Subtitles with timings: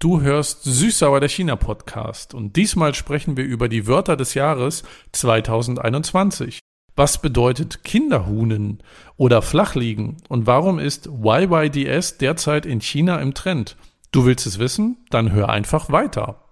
[0.00, 4.84] Du hörst Süßsauer der China Podcast und diesmal sprechen wir über die Wörter des Jahres
[5.10, 6.60] 2021.
[6.94, 8.80] Was bedeutet Kinderhuhnen
[9.16, 13.76] oder Flachliegen und warum ist YYDS derzeit in China im Trend?
[14.12, 14.98] Du willst es wissen?
[15.10, 16.47] Dann hör einfach weiter.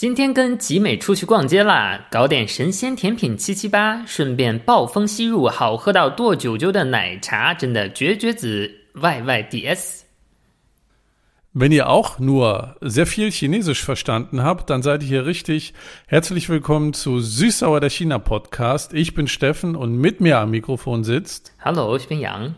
[0.00, 10.02] 今天跟集美出去逛街啦，搞点神仙甜品七七八，顺便暴风吸入好喝到剁九九的奶茶，真的绝绝子 YYDS。
[11.54, 15.72] Wenn ihr auch nur sehr viel Chinesisch verstanden habt, dann seid ihr hier richtig.
[16.06, 18.92] Herzlich willkommen zu Süßsauer der China Podcast.
[18.92, 21.54] Ich bin Steffen und mit mir am Mikrofon sitzt.
[21.60, 22.56] Hallo, ich bin Yang.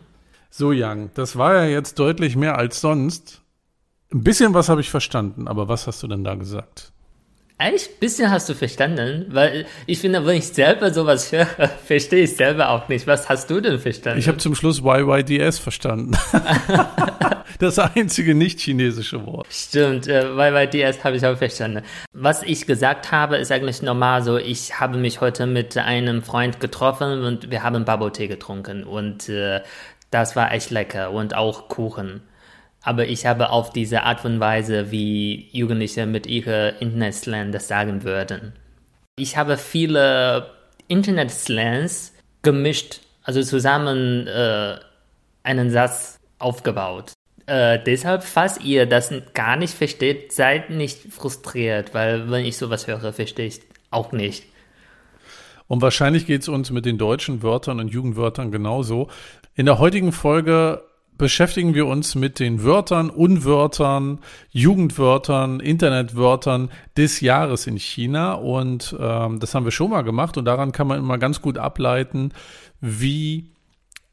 [0.51, 3.43] So, Yang, das war ja jetzt deutlich mehr als sonst.
[4.13, 6.91] Ein bisschen was habe ich verstanden, aber was hast du denn da gesagt?
[7.64, 8.00] Echt?
[8.02, 9.28] Bisschen hast du verstanden?
[9.30, 11.46] Weil ich finde, wenn ich selber sowas höre,
[11.86, 13.08] verstehe ich selber auch nicht.
[13.08, 14.20] Was hast du denn verstanden?
[14.20, 16.18] Ich habe zum Schluss YYDS verstanden.
[17.60, 19.48] das einzige nicht-chinesische Wort.
[19.50, 21.84] Stimmt, äh, YYDS habe ich auch verstanden.
[22.12, 24.38] Was ich gesagt habe, ist eigentlich normal so.
[24.38, 29.62] Ich habe mich heute mit einem Freund getroffen und wir haben Bubble-Tee getrunken und äh,
[30.12, 32.22] das war echt lecker und auch Kuchen.
[32.84, 38.04] Aber ich habe auf diese Art und Weise, wie Jugendliche mit ihrer Internet-Slang das sagen
[38.04, 38.54] würden.
[39.16, 40.52] Ich habe viele
[40.90, 44.76] Internet-Slangs gemischt, also zusammen äh,
[45.44, 47.14] einen Satz aufgebaut.
[47.46, 52.88] Äh, deshalb, falls ihr das gar nicht versteht, seid nicht frustriert, weil wenn ich sowas
[52.88, 53.62] höre, verstehe ich
[53.92, 54.46] auch nicht.
[55.68, 59.10] Und wahrscheinlich geht es uns mit den deutschen Wörtern und Jugendwörtern genauso.
[59.56, 60.84] In der heutigen Folge
[61.18, 64.20] beschäftigen wir uns mit den Wörtern, Unwörtern,
[64.52, 68.34] Jugendwörtern, Internetwörtern des Jahres in China.
[68.34, 71.58] Und ähm, das haben wir schon mal gemacht und daran kann man immer ganz gut
[71.58, 72.32] ableiten,
[72.82, 73.52] wie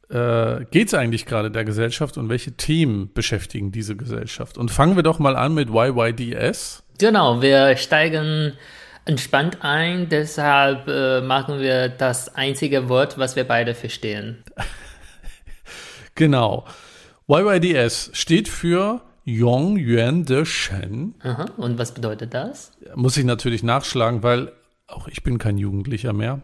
[0.09, 4.57] äh, geht es eigentlich gerade der Gesellschaft und welche Themen beschäftigen diese Gesellschaft.
[4.57, 6.83] Und fangen wir doch mal an mit YYDS.
[6.99, 8.53] Genau, wir steigen
[9.05, 14.43] entspannt ein, deshalb äh, machen wir das einzige Wort, was wir beide verstehen.
[16.15, 16.65] Genau.
[17.31, 21.15] YYDS steht für Yong Yuan de Shen.
[21.23, 21.45] Aha.
[21.55, 22.73] Und was bedeutet das?
[22.93, 24.51] Muss ich natürlich nachschlagen, weil
[24.87, 26.41] auch ich bin kein Jugendlicher mehr.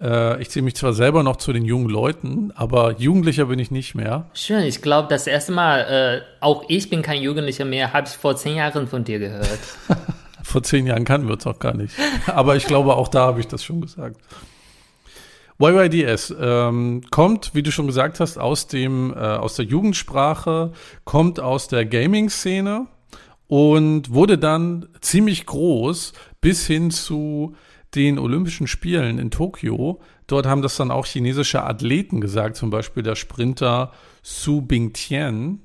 [0.00, 3.70] Äh, ich zähle mich zwar selber noch zu den jungen Leuten, aber Jugendlicher bin ich
[3.70, 4.28] nicht mehr.
[4.34, 8.14] Schön, ich glaube, das erste Mal, äh, auch ich bin kein Jugendlicher mehr, habe ich
[8.14, 9.60] vor zehn Jahren von dir gehört.
[10.42, 11.94] Vor zehn Jahren kannten wir uns auch gar nicht.
[12.26, 14.18] Aber ich glaube, auch da habe ich das schon gesagt.
[15.60, 20.72] YYDS ähm, kommt, wie du schon gesagt hast, aus dem äh, aus der Jugendsprache,
[21.04, 22.86] kommt aus der Gaming-Szene
[23.48, 27.56] und wurde dann ziemlich groß bis hin zu
[27.94, 30.00] den Olympischen Spielen in Tokio.
[30.26, 33.92] Dort haben das dann auch chinesische Athleten gesagt, zum Beispiel der Sprinter
[34.22, 35.62] Su Bingtian.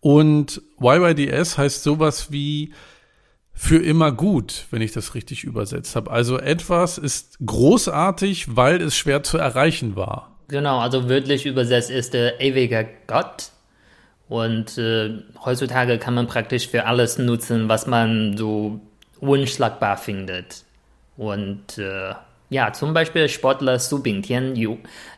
[0.00, 2.72] Und YYDS heißt sowas wie
[3.54, 6.10] für immer gut, wenn ich das richtig übersetzt habe.
[6.10, 10.36] Also etwas ist großartig, weil es schwer zu erreichen war.
[10.48, 13.50] Genau, also wörtlich übersetzt ist der ewige Gott.
[14.28, 18.80] Und äh, heutzutage kann man praktisch für alles nutzen, was man so
[19.20, 20.64] unschlagbar findet.
[21.16, 22.14] Und äh,
[22.50, 24.54] ja, zum Beispiel Sportler Su Bingtian,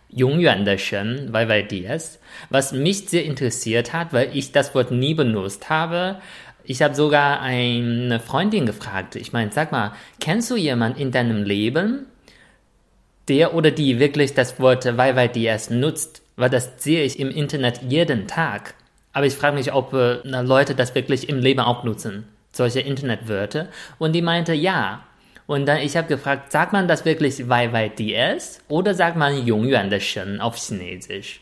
[0.09, 2.21] Jongyuan de Shen, YYDS,
[2.51, 6.21] was mich sehr interessiert hat, weil ich das Wort nie benutzt habe.
[6.69, 9.15] Ich habe sogar eine Freundin gefragt.
[9.15, 12.07] Ich meine, sag mal, kennst du jemanden in deinem Leben,
[13.29, 16.23] der oder die wirklich das Wort YYDS nutzt?
[16.35, 18.75] Weil das sehe ich im Internet jeden Tag.
[19.13, 23.69] Aber ich frage mich, ob äh, Leute das wirklich im Leben auch nutzen, solche Internetwörter.
[23.99, 25.05] Und die meinte, ja.
[25.47, 30.01] Und dann ich habe gefragt, sagt man das wirklich YYDS oder sagt man Yongyuan de
[30.01, 31.41] Shen auf Chinesisch?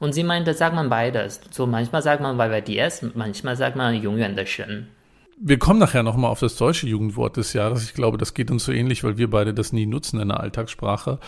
[0.00, 1.40] Und sie meinte, sagt man beides.
[1.50, 4.46] So manchmal sagt man YYDS, manchmal sagt man Jungjuan de
[5.40, 7.84] Wir kommen nachher nochmal auf das deutsche Jugendwort des Jahres.
[7.84, 10.40] Ich glaube, das geht uns so ähnlich, weil wir beide das nie nutzen in der
[10.40, 11.18] Alltagssprache.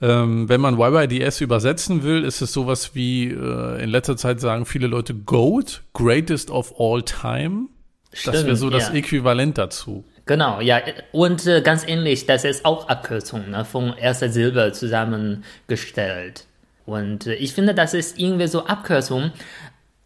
[0.00, 4.64] Ähm, wenn man YYDS übersetzen will, ist es sowas wie, äh, in letzter Zeit sagen
[4.64, 7.66] viele Leute GOAT, Greatest of All Time.
[8.12, 8.94] Stimmt, das wäre so das ja.
[8.94, 10.04] Äquivalent dazu.
[10.26, 10.80] Genau, ja.
[11.12, 16.46] Und äh, ganz ähnlich, das ist auch Abkürzung ne, von erster Silbe zusammengestellt.
[16.90, 19.32] Und äh, ich finde, das ist irgendwie so Abkürzung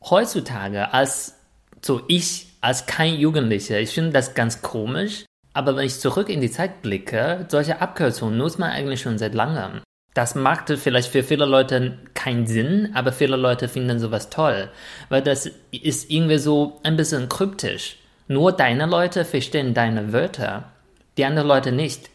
[0.03, 1.35] heutzutage als
[1.83, 3.79] so ich als kein Jugendlicher.
[3.79, 5.25] Ich finde das ganz komisch.
[5.53, 9.35] Aber wenn ich zurück in die Zeit blicke, solche Abkürzungen nutzt man eigentlich schon seit
[9.35, 9.83] langem.
[10.13, 14.71] Das machte vielleicht für viele Leute keinen Sinn, aber viele Leute finden sowas toll,
[15.09, 17.97] weil das ist irgendwie so ein bisschen kryptisch.
[18.29, 20.73] Nur deine Leute verstehen deine Wörter,
[21.19, 22.11] die anderen Leute nicht.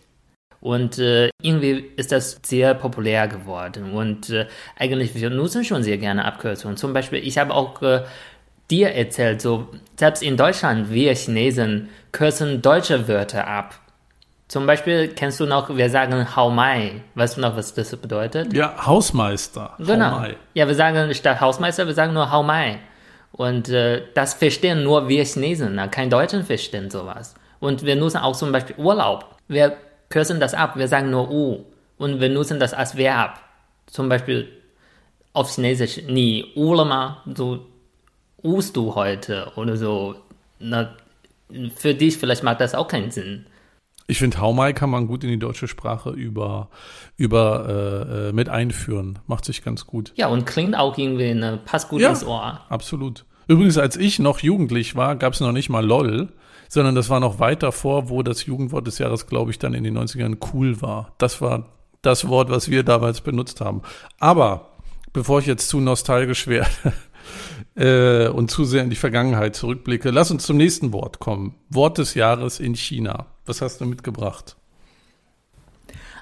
[0.62, 3.94] Und äh, irgendwie ist das sehr populär geworden.
[3.94, 4.48] Und äh,
[4.78, 6.76] eigentlich, wir nutzen schon sehr gerne Abkürzungen.
[6.76, 8.04] Zum Beispiel, ich habe auch äh,
[8.70, 9.68] dir erzählt, so
[9.98, 13.76] selbst in Deutschland, wir Chinesen kürzen deutsche Wörter ab.
[14.50, 17.04] Zum Beispiel kennst du noch, wir sagen Hao Mai.
[17.16, 18.52] Weißt du noch, was das bedeutet?
[18.52, 19.76] Ja, Hausmeister.
[19.78, 20.24] Genau.
[20.56, 22.80] Ja, wir sagen statt Hausmeister, wir sagen nur Hao Mai.
[23.32, 27.36] Und äh, das verstehen nur wir Chinesen, na, kein Deutschen verstehen sowas.
[27.60, 29.36] Und wir nutzen auch zum Beispiel Urlaub.
[29.48, 29.78] Wir
[30.10, 31.66] kürzen das ab, wir sagen nur U.
[31.98, 33.40] Und wir nutzen das als Verb.
[33.88, 34.48] Zum Beispiel
[35.34, 37.66] auf Chinesisch, nie Ulama, so
[38.42, 40.16] ust du heute oder so.
[40.60, 40.96] Na,
[41.76, 43.46] für dich vielleicht macht das auch keinen Sinn.
[44.08, 46.70] Ich finde, Haumai kann man gut in die deutsche Sprache über,
[47.16, 49.20] über äh, äh, mit einführen.
[49.28, 50.14] Macht sich ganz gut.
[50.16, 52.60] Ja, und klingt auch irgendwie, ne, passt gut ja, ins Ohr.
[52.70, 53.26] Absolut.
[53.48, 56.30] Übrigens, als ich noch jugendlich war, gab es noch nicht mal LOL,
[56.70, 59.84] sondern das war noch weit davor, wo das Jugendwort des Jahres, glaube ich, dann in
[59.84, 61.14] den 90ern cool war.
[61.18, 61.66] Das war
[62.02, 63.82] das Wort, was wir damals benutzt haben.
[64.20, 64.70] Aber
[65.12, 66.70] bevor ich jetzt zu nostalgisch werde,
[67.76, 70.12] äh, und zu sehr in die Vergangenheit zurückblicke.
[70.12, 71.56] Lass uns zum nächsten Wort kommen.
[71.70, 73.26] Wort des Jahres in China.
[73.46, 74.56] Was hast du mitgebracht?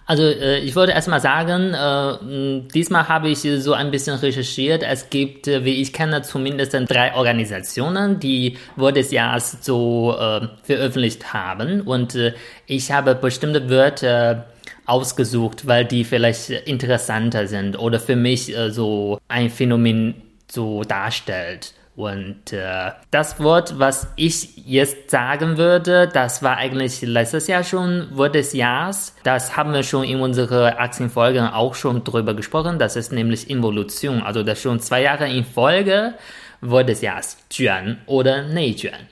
[0.07, 4.81] Also äh, ich wollte erstmal sagen, äh, diesmal habe ich so ein bisschen recherchiert.
[4.81, 10.47] Es gibt, äh, wie ich kenne, zumindest drei Organisationen, die Wort des Jahres so äh,
[10.63, 11.81] veröffentlicht haben.
[11.81, 12.33] Und äh,
[12.67, 14.45] ich habe bestimmte Wörter
[14.85, 20.15] ausgesucht, weil die vielleicht interessanter sind oder für mich äh, so ein Phänomen
[20.49, 21.73] so darstellt.
[21.97, 28.05] Und äh, das Wort, was ich jetzt sagen würde, das war eigentlich letztes Jahr schon
[28.11, 29.15] Wort des Jahres.
[29.23, 32.77] Das haben wir schon in unseren Aktienfolgen auch schon drüber gesprochen.
[32.77, 34.21] Das ist nämlich Involution.
[34.21, 36.13] Also das schon zwei Jahre in Folge
[36.61, 37.35] Wort des Jahres.
[37.51, 39.07] Juan oder Neijuan.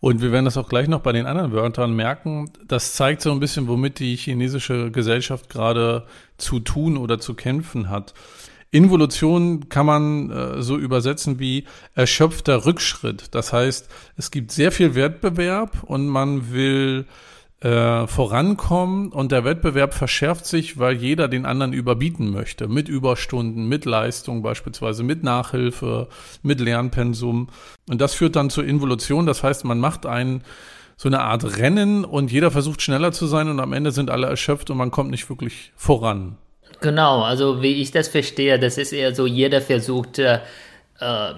[0.00, 2.50] Und wir werden das auch gleich noch bei den anderen Wörtern merken.
[2.66, 6.06] Das zeigt so ein bisschen, womit die chinesische Gesellschaft gerade
[6.38, 8.14] zu tun oder zu kämpfen hat.
[8.70, 11.64] Involution kann man äh, so übersetzen wie
[11.94, 13.34] erschöpfter Rückschritt.
[13.34, 17.06] Das heißt, es gibt sehr viel Wettbewerb und man will
[17.60, 22.68] äh, vorankommen und der Wettbewerb verschärft sich, weil jeder den anderen überbieten möchte.
[22.68, 26.08] Mit Überstunden, mit Leistung beispielsweise, mit Nachhilfe,
[26.42, 27.48] mit Lernpensum.
[27.88, 29.26] Und das führt dann zur Involution.
[29.26, 30.42] Das heißt, man macht einen
[30.98, 34.26] so eine Art Rennen und jeder versucht schneller zu sein und am Ende sind alle
[34.26, 36.36] erschöpft und man kommt nicht wirklich voran.
[36.80, 40.40] Genau, also wie ich das verstehe, das ist eher so, jeder versucht, äh,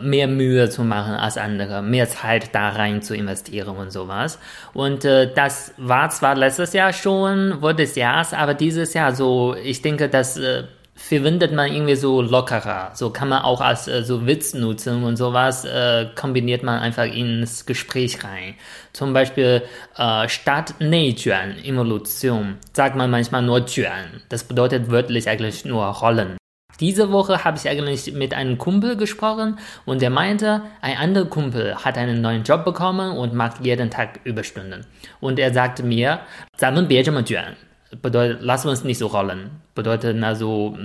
[0.00, 4.38] mehr Mühe zu machen als andere, mehr Zeit da rein zu investieren und sowas.
[4.72, 9.56] Und äh, das war zwar letztes Jahr schon Wort des Jahres, aber dieses Jahr so,
[9.56, 10.64] ich denke, dass äh,
[10.97, 12.91] verwendet man irgendwie so lockerer.
[12.93, 17.05] So kann man auch als äh, so Witz nutzen und sowas äh, kombiniert man einfach
[17.05, 18.55] ins Gespräch rein.
[18.93, 19.63] Zum Beispiel
[19.97, 24.21] äh, statt Neijuan, Evolution, sagt man manchmal nur Juan.
[24.29, 26.37] Das bedeutet wörtlich eigentlich nur Rollen.
[26.79, 31.75] Diese Woche habe ich eigentlich mit einem Kumpel gesprochen und der meinte, ein anderer Kumpel
[31.75, 34.85] hat einen neuen Job bekommen und macht jeden Tag Überstunden.
[35.19, 36.21] Und er sagte mir,
[36.57, 37.55] 咱们别这么卷
[38.02, 39.50] Bedeutet, lass uns nicht so rollen.
[39.74, 40.76] Bedeutet also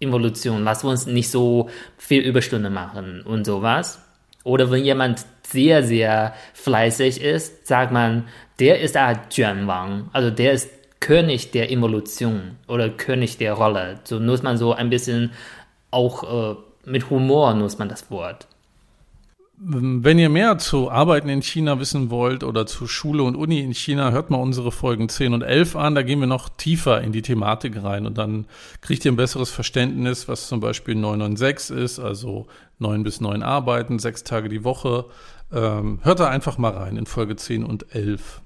[0.00, 4.00] Evolution, lass uns nicht so viel Überstunde machen und sowas.
[4.44, 8.24] Oder wenn jemand sehr, sehr fleißig ist, sagt man,
[8.58, 10.70] der ist ein Juanwang, also der ist
[11.00, 14.00] König der Evolution oder König der Rolle.
[14.04, 15.32] So nutzt man so ein bisschen
[15.90, 18.46] auch äh, mit Humor nutzt man das Wort.
[19.58, 23.72] Wenn ihr mehr zu Arbeiten in China wissen wollt oder zu Schule und Uni in
[23.72, 25.94] China, hört mal unsere Folgen 10 und 11 an.
[25.94, 28.44] Da gehen wir noch tiefer in die Thematik rein und dann
[28.82, 32.48] kriegt ihr ein besseres Verständnis, was zum Beispiel 996 ist, also
[32.80, 35.06] 9 bis 9 Arbeiten, sechs Tage die Woche.
[35.50, 38.42] Ähm, hört da einfach mal rein in Folge 10 und 11.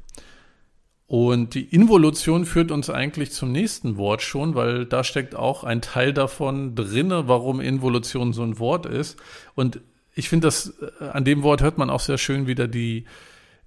[1.09, 5.83] Und die Involution führt uns eigentlich zum nächsten Wort schon, weil da steckt auch ein
[5.83, 9.19] Teil davon drinne, warum Involution so ein Wort ist.
[9.57, 9.81] Und
[10.21, 13.07] ich finde, das äh, an dem Wort hört man auch sehr schön wieder die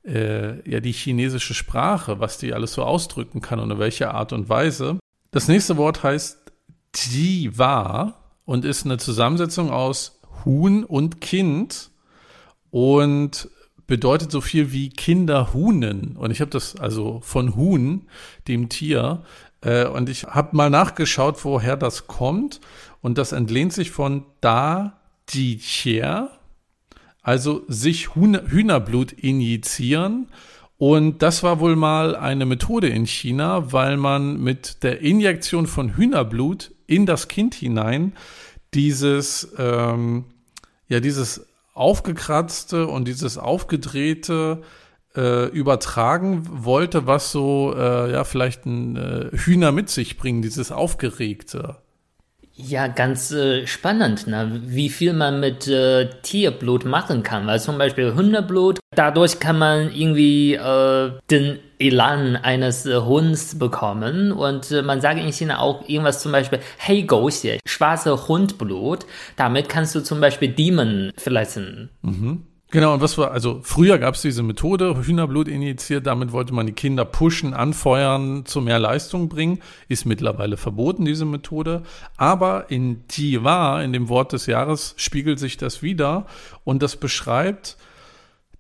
[0.06, 4.32] äh, ja die chinesische Sprache, was die alles so ausdrücken kann und in welcher Art
[4.32, 5.00] und Weise.
[5.32, 6.38] Das nächste Wort heißt
[6.96, 8.14] Ji Wa
[8.46, 11.90] und ist eine Zusammensetzung aus Huhn und Kind
[12.70, 13.50] und
[13.88, 16.16] bedeutet so viel wie Kinderhuhnen.
[16.18, 18.08] Und ich habe das also von Huhn,
[18.48, 19.24] dem Tier,
[19.62, 22.60] äh, und ich habe mal nachgeschaut, woher das kommt.
[23.02, 26.30] Und das entlehnt sich von Da Ji Chia,
[27.24, 30.28] also sich Hühnerblut injizieren.
[30.78, 35.96] Und das war wohl mal eine Methode in China, weil man mit der Injektion von
[35.96, 38.14] Hühnerblut in das Kind hinein
[38.74, 40.26] dieses, ähm,
[40.88, 44.62] ja, dieses aufgekratzte und dieses aufgedrehte
[45.16, 50.72] äh, übertragen wollte, was so äh, ja vielleicht ein äh, Hühner mit sich bringen, dieses
[50.72, 51.78] Aufgeregte.
[52.56, 54.62] Ja, ganz äh, spannend, ne?
[54.64, 57.48] wie viel man mit äh, Tierblut machen kann.
[57.48, 64.32] Weil zum Beispiel Hundeblut, dadurch kann man irgendwie äh, den Elan eines äh, Hunds bekommen.
[64.32, 69.08] Und äh, man sagt in China auch irgendwas zum Beispiel Hey Gouxie, schwarze Hundblut.
[69.36, 71.90] Damit kannst du zum Beispiel Dämonen verletzen.
[72.04, 72.44] Mhm.
[72.74, 76.66] Genau, und was war, also früher gab es diese Methode, Hühnerblut injiziert, damit wollte man
[76.66, 79.60] die Kinder pushen, anfeuern, zu mehr Leistung bringen.
[79.90, 81.84] Ist mittlerweile verboten, diese Methode.
[82.18, 86.26] Aber in Jiwa, in dem Wort des Jahres, spiegelt sich das wieder
[86.64, 87.78] und das beschreibt,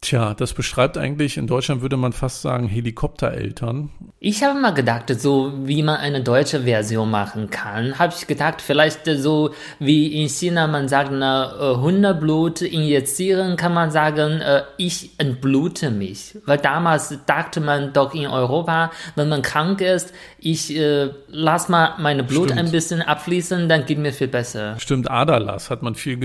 [0.03, 3.89] Tja, das beschreibt eigentlich, in Deutschland würde man fast sagen, Helikoptereltern.
[4.19, 8.61] Ich habe mal gedacht, so wie man eine deutsche Version machen kann, habe ich gedacht,
[8.61, 14.63] vielleicht so wie in China man sagt, na, äh, Hundeblut injizieren, kann man sagen, äh,
[14.75, 16.37] ich entblute mich.
[16.45, 21.95] Weil damals dachte man doch in Europa, wenn man krank ist, ich äh, lass mal
[21.97, 22.59] meine Blut Stimmt.
[22.59, 24.77] ein bisschen abfließen, dann geht mir viel besser.
[24.79, 26.19] Stimmt, Aderlass hat man viel,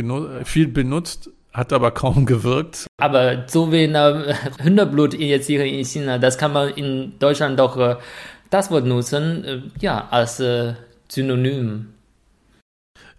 [0.44, 2.86] viel benutzt hat aber kaum gewirkt.
[2.98, 7.96] Aber so wie eine Hühnerblut injizieren in China, das kann man in Deutschland doch äh,
[8.50, 10.74] das Wort nutzen, äh, ja, als äh,
[11.08, 11.94] Synonym.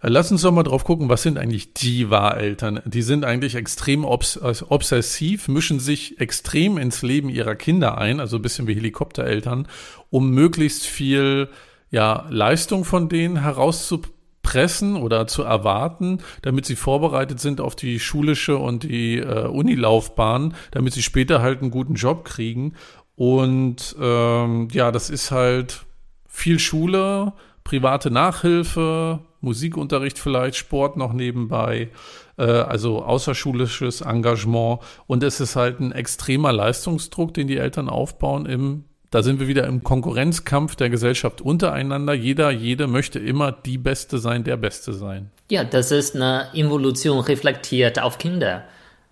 [0.02, 2.80] Lass uns doch mal drauf gucken, was sind eigentlich Jiva-Eltern?
[2.86, 8.36] Die sind eigentlich extrem obs obsessiv, mischen sich extrem ins Leben ihrer Kinder ein, also
[8.36, 9.68] ein bisschen wie Helikoptereltern,
[10.08, 11.48] um möglichst viel
[11.90, 14.19] ja, Leistung von denen herauszubringen
[14.50, 20.54] pressen oder zu erwarten, damit sie vorbereitet sind auf die schulische und die äh, Unilaufbahn,
[20.72, 22.74] damit sie später halt einen guten Job kriegen.
[23.14, 25.86] Und ähm, ja, das ist halt
[26.26, 31.90] viel Schule, private Nachhilfe, Musikunterricht vielleicht, Sport noch nebenbei,
[32.36, 34.80] äh, also außerschulisches Engagement.
[35.06, 39.48] Und es ist halt ein extremer Leistungsdruck, den die Eltern aufbauen im da sind wir
[39.48, 42.14] wieder im Konkurrenzkampf der Gesellschaft untereinander.
[42.14, 45.30] Jeder, jede möchte immer die Beste sein, der Beste sein.
[45.50, 48.64] Ja, das ist eine Evolution reflektiert auf Kinder.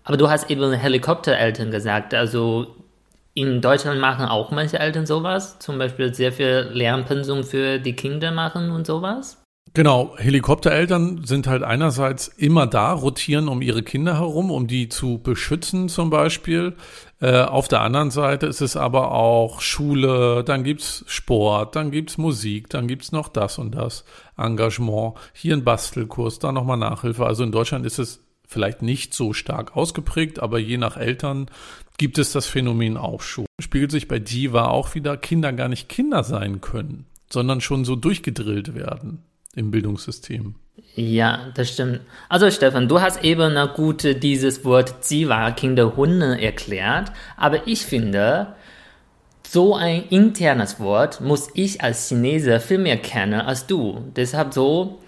[0.05, 2.13] Aber du hast eben Helikoptereltern gesagt.
[2.13, 2.75] Also
[3.33, 5.59] in Deutschland machen auch manche Eltern sowas.
[5.59, 9.38] Zum Beispiel sehr viel Lernpensum für die Kinder machen und sowas.
[9.73, 15.19] Genau, Helikoptereltern sind halt einerseits immer da, rotieren um ihre Kinder herum, um die zu
[15.19, 16.75] beschützen zum Beispiel.
[17.21, 22.17] Äh, auf der anderen Seite ist es aber auch Schule, dann gibt's Sport, dann gibt's
[22.17, 24.05] Musik, dann gibt's noch das und das
[24.37, 27.25] Engagement, hier ein Bastelkurs, da nochmal Nachhilfe.
[27.25, 31.45] Also in Deutschland ist es vielleicht nicht so stark ausgeprägt, aber je nach Eltern
[31.99, 33.45] gibt es das Phänomen auch schon.
[33.59, 37.95] Spiegelt sich bei Diva auch wieder, Kinder gar nicht Kinder sein können, sondern schon so
[37.95, 39.25] durchgedrillt werden
[39.55, 40.55] im Bildungssystem.
[40.95, 42.01] Ja, das stimmt.
[42.29, 48.55] Also Stefan, du hast eben gut dieses Wort Ziwa, Kinderhunde, erklärt, aber ich finde,
[49.47, 54.03] so ein internes Wort muss ich als Chinese viel mehr kennen als du.
[54.15, 54.99] Deshalb so,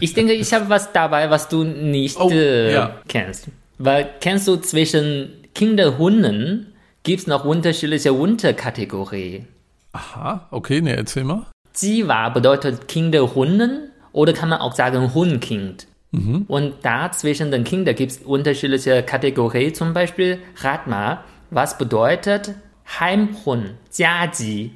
[0.00, 3.00] ich denke, ich habe was dabei, was du nicht oh, äh, ja.
[3.08, 3.46] kennst.
[3.78, 9.46] Weil kennst du zwischen Kinderhunden gibt es noch unterschiedliche Unterkategorien.
[9.92, 11.46] Aha, okay, ne, erzähl mal.
[11.76, 15.86] Jiwa bedeutet Kinderhunden oder kann man auch sagen Hundkind.
[16.12, 16.44] Mhm.
[16.48, 22.54] Und da zwischen den Kindern gibt es unterschiedliche Kategorien, zum Beispiel rat mal, was bedeutet
[22.98, 24.72] Heimhund, Jiaji?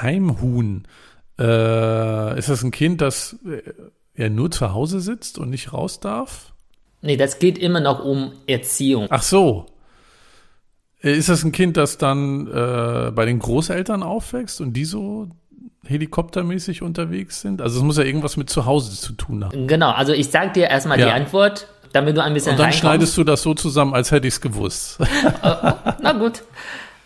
[0.00, 0.86] Heimhuhn.
[1.38, 3.36] Äh, ist das ein Kind, das
[4.14, 6.52] äh, nur zu Hause sitzt und nicht raus darf?
[7.02, 9.06] Nee, das geht immer noch um Erziehung.
[9.08, 9.66] Ach so.
[11.02, 15.28] Äh, ist das ein Kind, das dann äh, bei den Großeltern aufwächst und die so
[15.86, 17.60] helikoptermäßig unterwegs sind?
[17.60, 19.66] Also es muss ja irgendwas mit zu Hause zu tun haben.
[19.66, 21.06] Genau, also ich sage dir erstmal ja.
[21.06, 24.26] die Antwort, damit du ein bisschen Und dann schneidest du das so zusammen, als hätte
[24.28, 24.98] ich es gewusst.
[25.00, 25.06] Oh,
[26.02, 26.42] na gut.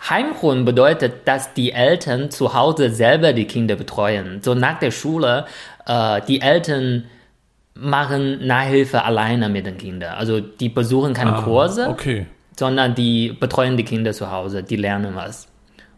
[0.08, 4.42] Heimhund bedeutet, dass die Eltern zu Hause selber die Kinder betreuen.
[4.42, 5.46] So nach der Schule,
[5.87, 7.04] äh, die Eltern
[7.75, 10.14] machen Nachhilfe alleine mit den Kindern.
[10.14, 12.26] Also die besuchen keine ah, Kurse, okay.
[12.56, 15.49] sondern die betreuen die Kinder zu Hause, die lernen was.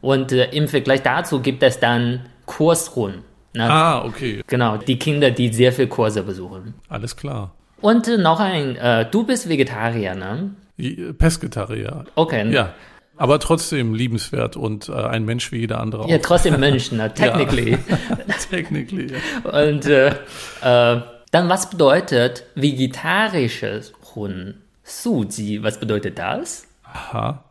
[0.00, 3.22] Und äh, im Vergleich dazu gibt es dann Kursrunden.
[3.52, 3.70] Ne?
[3.70, 4.42] Ah, okay.
[4.46, 6.74] Genau, die Kinder, die sehr viel Kurse besuchen.
[6.88, 7.54] Alles klar.
[7.80, 10.50] Und äh, noch ein, äh, du bist Vegetarier, ne?
[10.78, 12.04] Äh, Pesketarier.
[12.14, 12.50] Okay.
[12.50, 12.74] Ja.
[13.16, 16.08] Aber trotzdem liebenswert und äh, ein Mensch wie jeder andere auch.
[16.08, 17.12] Ja, trotzdem Mensch, ne?
[17.12, 17.78] Technically.
[18.50, 19.50] Technically, ja.
[19.62, 21.00] Und äh, äh,
[21.30, 24.54] dann, was bedeutet vegetarisches Huhn?
[24.84, 26.66] Suji, was bedeutet das?
[26.84, 27.44] Aha.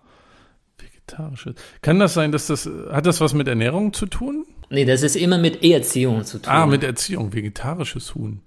[0.78, 1.56] Vegetarisches.
[1.82, 4.46] Kann das sein, dass das, hat das was mit Ernährung zu tun?
[4.70, 6.52] Nee, das ist immer mit Erziehung zu tun.
[6.52, 8.42] Ah, mit Erziehung, vegetarisches Huhn.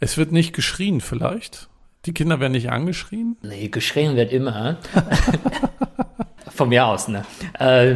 [0.00, 1.68] Es wird nicht geschrien vielleicht?
[2.06, 3.36] Die Kinder werden nicht angeschrien?
[3.42, 4.78] Nee, geschrien wird immer.
[6.58, 7.24] von mir aus, ne?
[7.58, 7.92] Äh,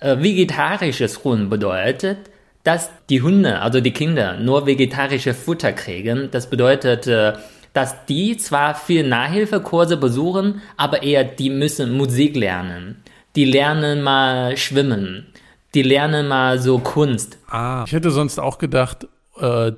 [0.00, 2.18] äh, vegetarisches Huhn bedeutet,
[2.62, 6.28] dass die Hunde, also die Kinder, nur vegetarische Futter kriegen.
[6.30, 7.32] Das bedeutet, äh,
[7.72, 13.02] dass die zwar viel Nachhilfekurse besuchen, aber eher die müssen Musik lernen.
[13.36, 15.26] Die lernen mal schwimmen.
[15.74, 17.38] Die lernen mal so Kunst.
[17.48, 19.06] Ah, ich hätte sonst auch gedacht,
[19.38, 19.72] äh,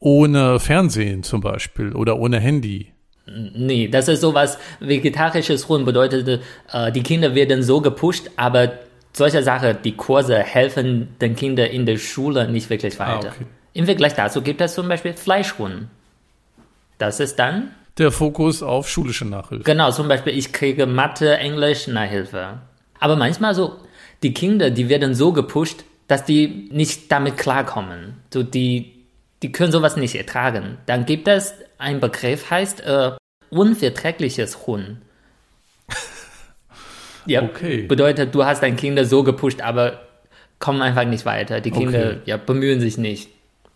[0.00, 2.92] ohne Fernsehen zum Beispiel oder ohne Handy.
[3.26, 6.40] Nee, das ist sowas, vegetarisches Huhn bedeutet,
[6.72, 8.72] äh, die Kinder werden so gepusht, aber
[9.12, 13.28] solche Sachen, die Kurse helfen den Kindern in der Schule nicht wirklich Ah, weiter.
[13.34, 13.46] okay.
[13.74, 15.88] Im Vergleich dazu gibt es zum Beispiel Fleischhuhn.
[16.98, 19.64] Das ist dann, Der Fokus auf schulische Nachhilfe.
[19.64, 22.58] genau, zum Beispiel ich kriege Mathe, Englisch, Nachhilfe.
[22.98, 23.76] Aber manchmal so,
[24.22, 28.14] die Kinder, die werden so gepusht, dass die nicht damit klarkommen.
[28.32, 29.04] So die,
[29.42, 30.78] die können sowas nicht ertragen.
[30.86, 33.12] Dann gibt es einen Begriff, heißt äh,
[33.50, 34.98] unverträgliches Huhn.
[37.26, 37.82] ja, Okay.
[37.86, 40.00] bedeutet, du hast dein Kinder so gepusht, aber
[40.58, 41.60] kommen einfach nicht weiter.
[41.60, 42.18] Die Kinder Okay.
[42.24, 43.28] ja, bemühen sich nicht.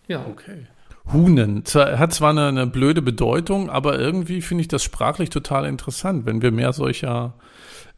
[0.07, 0.25] Ja.
[0.29, 0.65] Okay.
[1.11, 1.65] Hunen.
[1.65, 6.25] Zwar- Hat zwar eine, eine blöde Bedeutung, aber irgendwie finde ich das sprachlich total interessant,
[6.25, 7.33] wenn wir mehr solcher,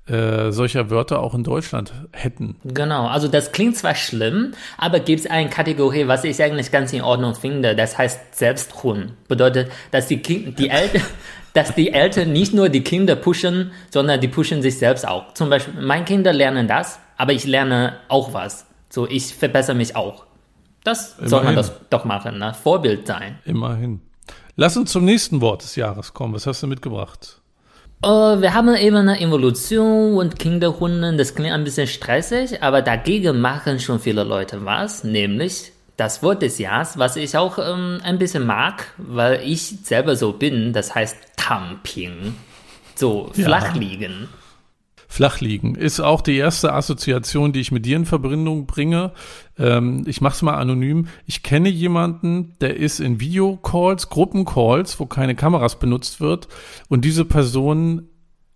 [0.08, 2.58] äh, solcher Wörter auch in Deutschland hätten.
[2.64, 6.94] Genau, also das klingt zwar schlimm, aber gibt es eine Kategorie, was ich eigentlich ganz
[6.94, 9.14] in Ordnung finde, das heißt Selbsthuhn.
[9.28, 11.02] Bedeutet, dass die, kind, die, Eltern,
[11.54, 15.34] dass die Eltern nicht nur die Kinder pushen, sondern die pushen sich selbst auch.
[15.34, 18.68] Zum Beispiel, meine Kinder lernen das, aber ich lerne auch was.
[18.90, 20.26] So, ich verbessere mich auch.
[20.84, 21.56] Das soll man Immerhin.
[21.56, 22.54] das doch machen, ne?
[22.54, 23.40] Vorbild sein.
[23.44, 24.02] Immerhin.
[24.56, 26.36] Lass uns zum nächsten Wort des Jahres kommen.
[26.36, 27.42] Was hast du mitgebracht?
[28.04, 33.40] Äh, wir haben eben eine Evolution und Kinderhunden, das klingt ein bisschen stressig, aber dagegen
[33.42, 38.18] machen schon viele Leute was, nämlich das Wort des Jahres, was ich auch ähm, ein
[38.18, 42.36] bisschen mag, weil ich selber so bin, das heißt Tamping.
[42.96, 43.46] So, Ja.
[43.46, 44.28] flach liegen.
[45.08, 49.12] Flachliegen ist auch die erste Assoziation, die ich mit dir in Verbindung bringe.
[49.58, 51.08] Ähm, ich mache es mal anonym.
[51.26, 56.48] Ich kenne jemanden, der ist in Videocalls, Gruppencalls, wo keine Kameras benutzt wird,
[56.90, 58.10] und diese Person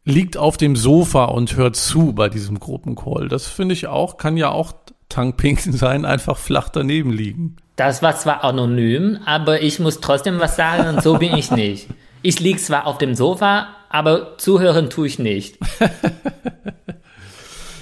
[0.06, 3.28] liegt auf dem Sofa und hört zu bei diesem Gruppencall.
[3.28, 4.74] Das finde ich auch, kann ja auch
[5.08, 7.58] Tankpinken sein, einfach flach daneben liegen.
[7.76, 11.88] Das war zwar anonym, aber ich muss trotzdem was sagen, so bin ich nicht.
[12.22, 15.58] Ich liege zwar auf dem Sofa, aber zuhören tue ich nicht.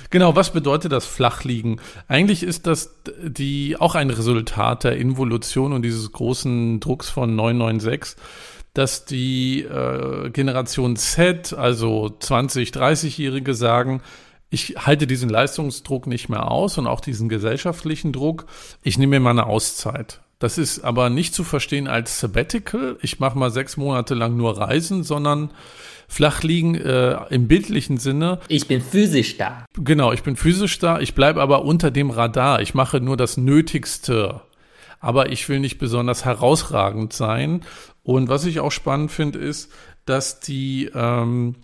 [0.10, 1.82] Genau, was bedeutet das Flachliegen?
[2.08, 8.16] Eigentlich ist das die auch ein Resultat der Involution und dieses großen Drucks von 996,
[8.74, 14.02] dass die äh, Generation Z, also 20, 30-Jährige sagen,
[14.50, 18.46] ich halte diesen Leistungsdruck nicht mehr aus und auch diesen gesellschaftlichen Druck.
[18.82, 20.22] Ich nehme mir mal eine Auszeit.
[20.40, 22.98] Das ist aber nicht zu verstehen als Sabbatical.
[23.02, 25.50] Ich mache mal sechs Monate lang nur Reisen, sondern
[26.08, 29.66] Flachliegen äh, im bildlichen Sinne Ich bin physisch da.
[29.74, 32.62] Genau, ich bin physisch da, ich bleibe aber unter dem Radar.
[32.62, 34.42] Ich mache nur das Nötigste.
[35.00, 37.62] Aber ich will nicht besonders herausragend sein.
[38.04, 39.72] Und was ich auch spannend finde, ist,
[40.06, 41.56] dass die, ähm,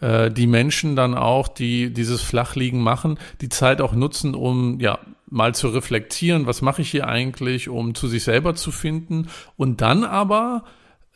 [0.00, 4.98] äh, die Menschen dann auch, die dieses Flachliegen machen, die Zeit auch nutzen, um ja
[5.30, 9.28] mal zu reflektieren, was mache ich hier eigentlich, um zu sich selber zu finden.
[9.56, 10.64] Und dann aber,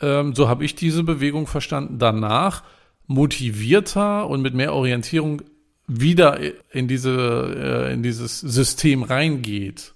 [0.01, 2.63] ähm, so habe ich diese Bewegung verstanden, danach
[3.07, 5.43] motivierter und mit mehr Orientierung
[5.87, 6.39] wieder
[6.71, 9.93] in diese äh, in dieses System reingeht.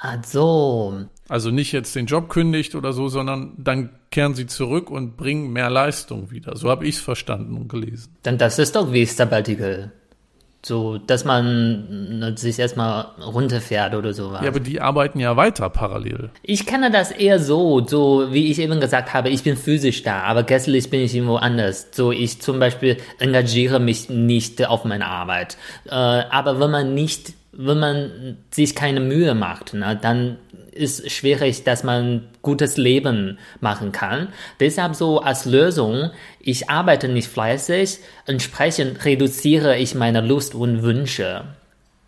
[0.00, 5.16] Also, Also nicht jetzt den Job kündigt oder so, sondern dann kehren sie zurück und
[5.16, 6.56] bringen mehr Leistung wieder.
[6.56, 8.16] So habe ich es verstanden und gelesen.
[8.22, 9.92] dann das ist doch wie Sabbatical.
[10.64, 14.40] So, dass man sich erstmal runterfährt oder sowas.
[14.42, 16.30] Ja, aber die arbeiten ja weiter parallel.
[16.42, 20.22] Ich kenne das eher so, so wie ich eben gesagt habe, ich bin physisch da,
[20.22, 21.88] aber geistlich bin ich irgendwo anders.
[21.92, 25.56] So, ich zum Beispiel engagiere mich nicht auf meine Arbeit.
[25.86, 30.38] Äh, aber wenn man nicht, wenn man sich keine Mühe macht, ne, dann
[30.78, 34.28] ist schwierig, dass man gutes Leben machen kann.
[34.60, 36.10] Deshalb so als Lösung,
[36.40, 41.44] ich arbeite nicht fleißig, entsprechend reduziere ich meine Lust und Wünsche.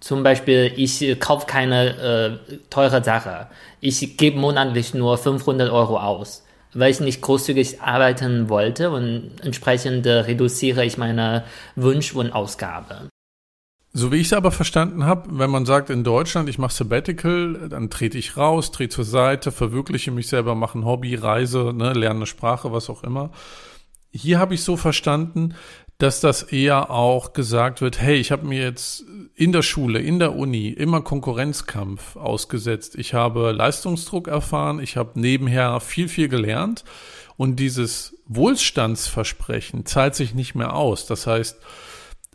[0.01, 3.49] Zum Beispiel, ich kaufe keine äh, teure Sache.
[3.81, 10.07] Ich gebe monatlich nur 500 Euro aus, weil ich nicht großzügig arbeiten wollte und entsprechend
[10.07, 11.45] äh, reduziere ich meine
[11.77, 13.11] Wunsch und Ausgabe.
[13.93, 17.69] So wie ich es aber verstanden habe, wenn man sagt in Deutschland, ich mache Sabbatical,
[17.69, 21.93] dann trete ich raus, trete zur Seite, verwirkliche mich selber, mache ein Hobby, reise, ne,
[21.93, 23.33] lerne eine Sprache, was auch immer.
[24.13, 25.55] Hier habe ich so verstanden,
[25.99, 30.19] dass das eher auch gesagt wird, hey, ich habe mir jetzt in der Schule, in
[30.19, 32.95] der Uni immer Konkurrenzkampf ausgesetzt.
[32.97, 36.85] Ich habe Leistungsdruck erfahren, ich habe nebenher viel, viel gelernt
[37.37, 41.07] und dieses Wohlstandsversprechen zahlt sich nicht mehr aus.
[41.07, 41.59] Das heißt,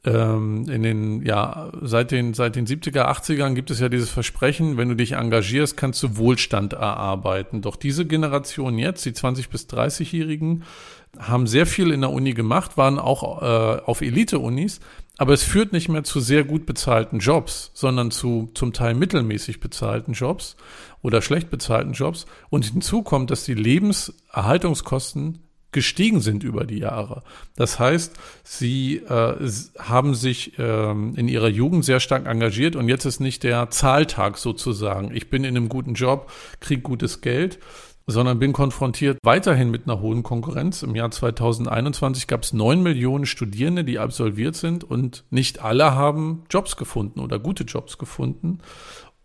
[0.05, 4.77] ähm, in den, ja, seit den, seit den 70er, 80ern gibt es ja dieses Versprechen,
[4.77, 7.61] wenn du dich engagierst, kannst du Wohlstand erarbeiten.
[7.61, 10.63] Doch diese Generation jetzt, die 20- bis 30-Jährigen,
[11.17, 14.79] haben sehr viel in der Uni gemacht, waren auch äh, auf Elite-Unis,
[15.17, 19.61] aber es führt nicht mehr zu sehr gut bezahlten Jobs, sondern zu zum Teil mittelmäßig
[19.61, 20.57] bezahlten Jobs
[21.01, 22.25] oder schlecht bezahlten Jobs.
[22.49, 25.44] Und hinzu kommt, dass die Lebenserhaltungskosten
[25.75, 27.21] gestiegen sind über die Jahre.
[27.55, 29.35] Das heißt, sie äh,
[29.77, 34.37] haben sich äh, in ihrer Jugend sehr stark engagiert und jetzt ist nicht der Zahltag
[34.37, 35.13] sozusagen.
[35.13, 37.59] Ich bin in einem guten Job, kriege gutes Geld,
[38.07, 40.81] sondern bin konfrontiert weiterhin mit einer hohen Konkurrenz.
[40.81, 46.43] Im Jahr 2021 gab es neun Millionen Studierende, die absolviert sind und nicht alle haben
[46.49, 48.59] Jobs gefunden oder gute Jobs gefunden.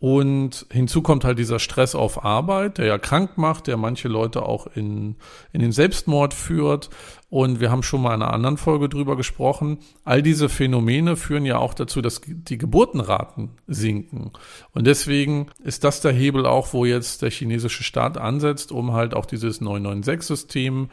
[0.01, 4.45] Und hinzu kommt halt dieser Stress auf Arbeit, der ja krank macht, der manche Leute
[4.45, 5.17] auch in,
[5.53, 6.89] in den Selbstmord führt.
[7.29, 9.81] Und wir haben schon mal in einer anderen Folge drüber gesprochen.
[10.03, 14.31] All diese Phänomene führen ja auch dazu, dass die Geburtenraten sinken.
[14.73, 19.13] Und deswegen ist das der Hebel auch, wo jetzt der chinesische Staat ansetzt, um halt
[19.13, 20.89] auch dieses 996-System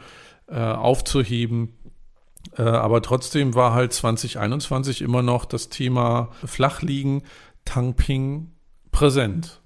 [0.48, 1.72] äh, aufzuheben.
[2.58, 7.22] Äh, aber trotzdem war halt 2021 immer noch das Thema Flachliegen,
[7.64, 8.52] Tangping
[8.98, 9.60] präsent.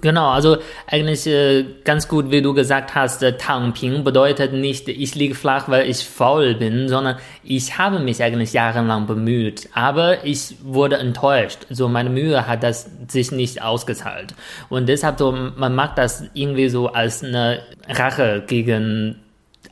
[0.00, 5.14] Genau, also eigentlich äh, ganz gut, wie du gesagt hast, äh, Tangping bedeutet nicht, ich
[5.14, 10.56] liege flach, weil ich faul bin, sondern ich habe mich eigentlich jahrelang bemüht, aber ich
[10.62, 11.60] wurde enttäuscht.
[11.70, 14.34] So meine Mühe hat das sich nicht ausgezahlt
[14.68, 19.20] und deshalb so man macht das irgendwie so als eine Rache gegen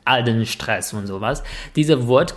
[0.03, 1.43] all den Stress und sowas.
[1.75, 2.33] Diese Wort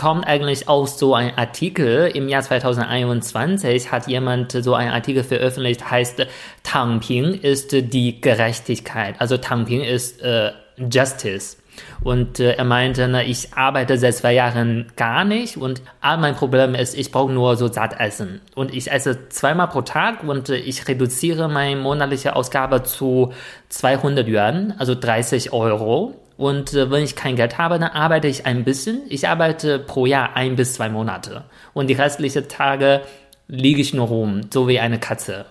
[0.00, 2.10] kommt eigentlich aus so ein Artikel.
[2.14, 6.26] Im Jahr 2021 hat jemand so einen Artikel veröffentlicht, heißt
[6.62, 9.16] Tangping ist die Gerechtigkeit.
[9.18, 10.52] Also Tangping ist äh,
[10.90, 11.58] Justice.
[12.02, 16.34] Und äh, er meinte, na, ich arbeite seit zwei Jahren gar nicht und all mein
[16.34, 18.40] Problem ist, ich brauche nur so satt essen.
[18.54, 23.34] Und ich esse zweimal pro Tag und äh, ich reduziere meine monatliche Ausgabe zu
[23.68, 26.14] 200 Yuan, also 30 Euro.
[26.40, 29.02] Und äh, wenn ich kein Geld habe, dann arbeite ich ein bisschen.
[29.10, 31.44] Ich arbeite pro Jahr ein bis zwei Monate.
[31.74, 33.02] Und die restlichen Tage
[33.46, 35.44] liege ich nur rum, so wie eine Katze.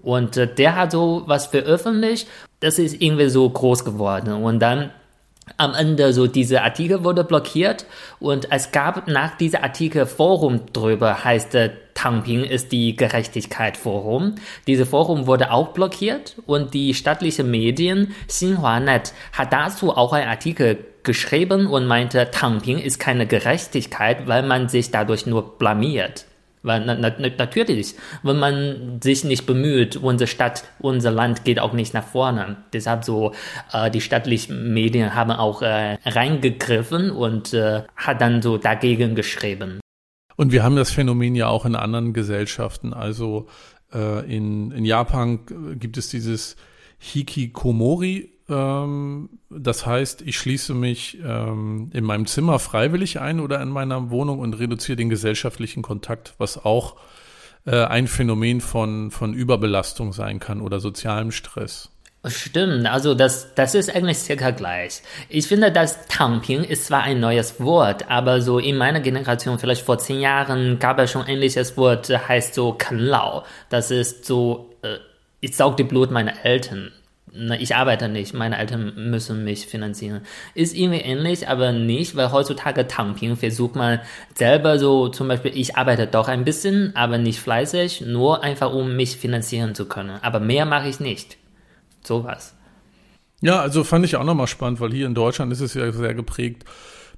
[0.00, 2.26] Und äh, der hat so was veröffentlicht,
[2.58, 4.32] das ist irgendwie so groß geworden.
[4.42, 4.90] Und dann
[5.56, 7.86] am Ende so diese Artikel wurde blockiert
[8.18, 14.34] und es gab nach dieser Artikel Forum drüber, heißt äh, Tangping ist die Gerechtigkeit Forum.
[14.66, 20.78] Diese Forum wurde auch blockiert und die staatliche Medien Xinhua-Net hat dazu auch einen Artikel
[21.02, 26.26] geschrieben und meinte, Tangping ist keine Gerechtigkeit, weil man sich dadurch nur blamiert.
[26.62, 31.72] Weil na, na, natürlich, wenn man sich nicht bemüht, unsere Stadt, unser Land geht auch
[31.72, 32.56] nicht nach vorne.
[32.72, 33.32] Deshalb so,
[33.72, 39.80] äh, die staatlichen Medien haben auch äh, reingegriffen und äh, hat dann so dagegen geschrieben.
[40.36, 42.94] Und wir haben das Phänomen ja auch in anderen Gesellschaften.
[42.94, 43.48] Also
[43.92, 45.40] äh, in, in Japan
[45.78, 46.56] gibt es dieses
[46.98, 54.10] Hikikomori das heißt, ich schließe mich ähm, in meinem Zimmer freiwillig ein oder in meiner
[54.10, 56.96] Wohnung und reduziere den gesellschaftlichen Kontakt, was auch
[57.66, 61.90] äh, ein Phänomen von, von Überbelastung sein kann oder sozialem Stress.
[62.24, 65.02] Stimmt, also das, das ist eigentlich circa gleich.
[65.28, 69.84] Ich finde, das Tangping ist zwar ein neues Wort, aber so in meiner Generation, vielleicht
[69.84, 73.42] vor zehn Jahren, gab es schon ein ähnliches Wort, heißt so Kenlau.
[73.70, 74.98] Das ist so, äh,
[75.40, 76.92] ich saug die Blut meiner Eltern
[77.58, 80.20] ich arbeite nicht, meine Eltern müssen mich finanzieren.
[80.54, 84.00] Ist irgendwie ähnlich, aber nicht, weil heutzutage Tangping versucht man
[84.34, 88.96] selber so, zum Beispiel, ich arbeite doch ein bisschen, aber nicht fleißig, nur einfach um
[88.96, 90.18] mich finanzieren zu können.
[90.20, 91.38] Aber mehr mache ich nicht.
[92.04, 92.54] Sowas.
[93.40, 96.14] Ja, also fand ich auch nochmal spannend, weil hier in Deutschland ist es ja sehr
[96.14, 96.64] geprägt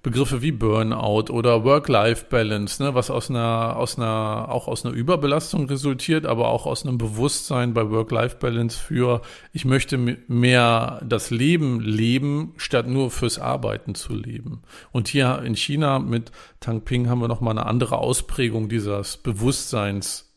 [0.04, 5.66] Begriffe wie Burnout oder Work-Life-Balance, ne, was aus einer, aus einer, auch aus einer Überbelastung
[5.66, 9.22] resultiert, aber auch aus einem Bewusstsein bei Work-Life-Balance für,
[9.54, 14.62] ich möchte mehr das Leben leben, statt nur fürs Arbeiten zu leben.
[14.92, 20.34] Und hier in China mit Tangping haben wir nochmal eine andere Ausprägung dieses Bewusstseins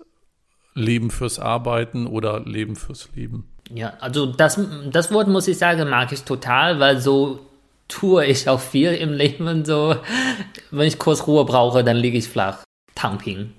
[0.76, 3.50] Leben fürs Arbeiten oder Leben fürs Leben.
[3.74, 4.58] Ja, also das,
[4.90, 7.47] das Wort muss ich sagen, mag ich total, weil so
[7.88, 9.66] tue ich auch viel im Leben.
[9.66, 9.96] So,
[10.72, 12.64] wenn ich kurz Ruhe brauche, dann liege ich flach.
[12.96, 13.54] Tangping.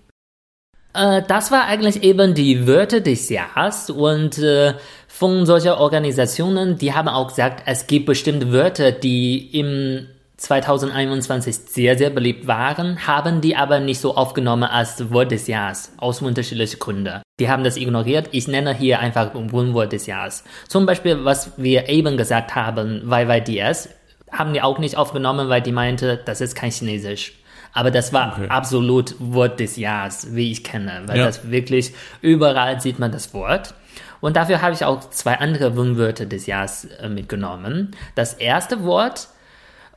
[0.94, 4.74] Äh, das war eigentlich eben die Wörter des Jahres und äh,
[5.06, 10.06] von solchen Organisationen, die haben auch gesagt, es gibt bestimmte Wörter, die im
[10.38, 15.92] 2021 sehr, sehr beliebt waren, haben die aber nicht so aufgenommen als Wort des Jahres,
[15.96, 17.22] aus unterschiedlichen Gründen.
[17.40, 18.28] Die haben das ignoriert.
[18.30, 20.44] Ich nenne hier einfach Wohnwort des Jahres.
[20.68, 23.88] Zum Beispiel, was wir eben gesagt haben, YYDS,
[24.37, 27.33] haben die auch nicht aufgenommen, weil die meinte, das ist kein Chinesisch.
[27.73, 28.47] Aber das war Okay.
[28.49, 31.25] absolut Wort des Jahres, wie ich kenne, weil Ja.
[31.25, 33.73] das wirklich überall sieht man das Wort.
[34.21, 37.91] Und dafür habe ich auch zwei andere Unwörter des Jahres äh, mitgenommen.
[38.15, 39.27] Das erste Wort,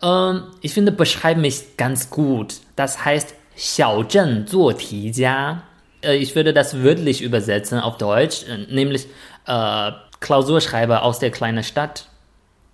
[0.02, 2.55] ähm, ich finde, beschreibt mich ganz gut.
[2.76, 5.62] Das heißt 小镇做题家。
[6.02, 9.07] Äh, ich würde das wörtlich übersetzen auf Deutsch, äh, nämlich
[9.46, 12.07] äh, Klausurschreiber aus der kleinen Stadt.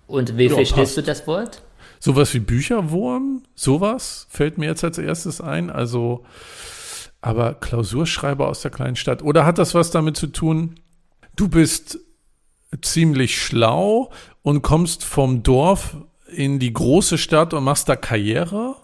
[0.08, 0.96] Und wie Ja, verstehst passt.
[0.96, 1.62] du das Wort?
[2.00, 5.70] Sowas wie Bücherwurm, sowas fällt mir jetzt als erstes ein.
[5.70, 6.24] Also,
[7.20, 9.22] aber Klausurschreiber aus der kleinen Stadt.
[9.22, 10.80] Oder hat das was damit zu tun,
[11.36, 11.98] du bist
[12.82, 14.10] ziemlich schlau
[14.42, 15.96] und kommst vom Dorf
[16.30, 18.76] in die große Stadt und machst da Karriere?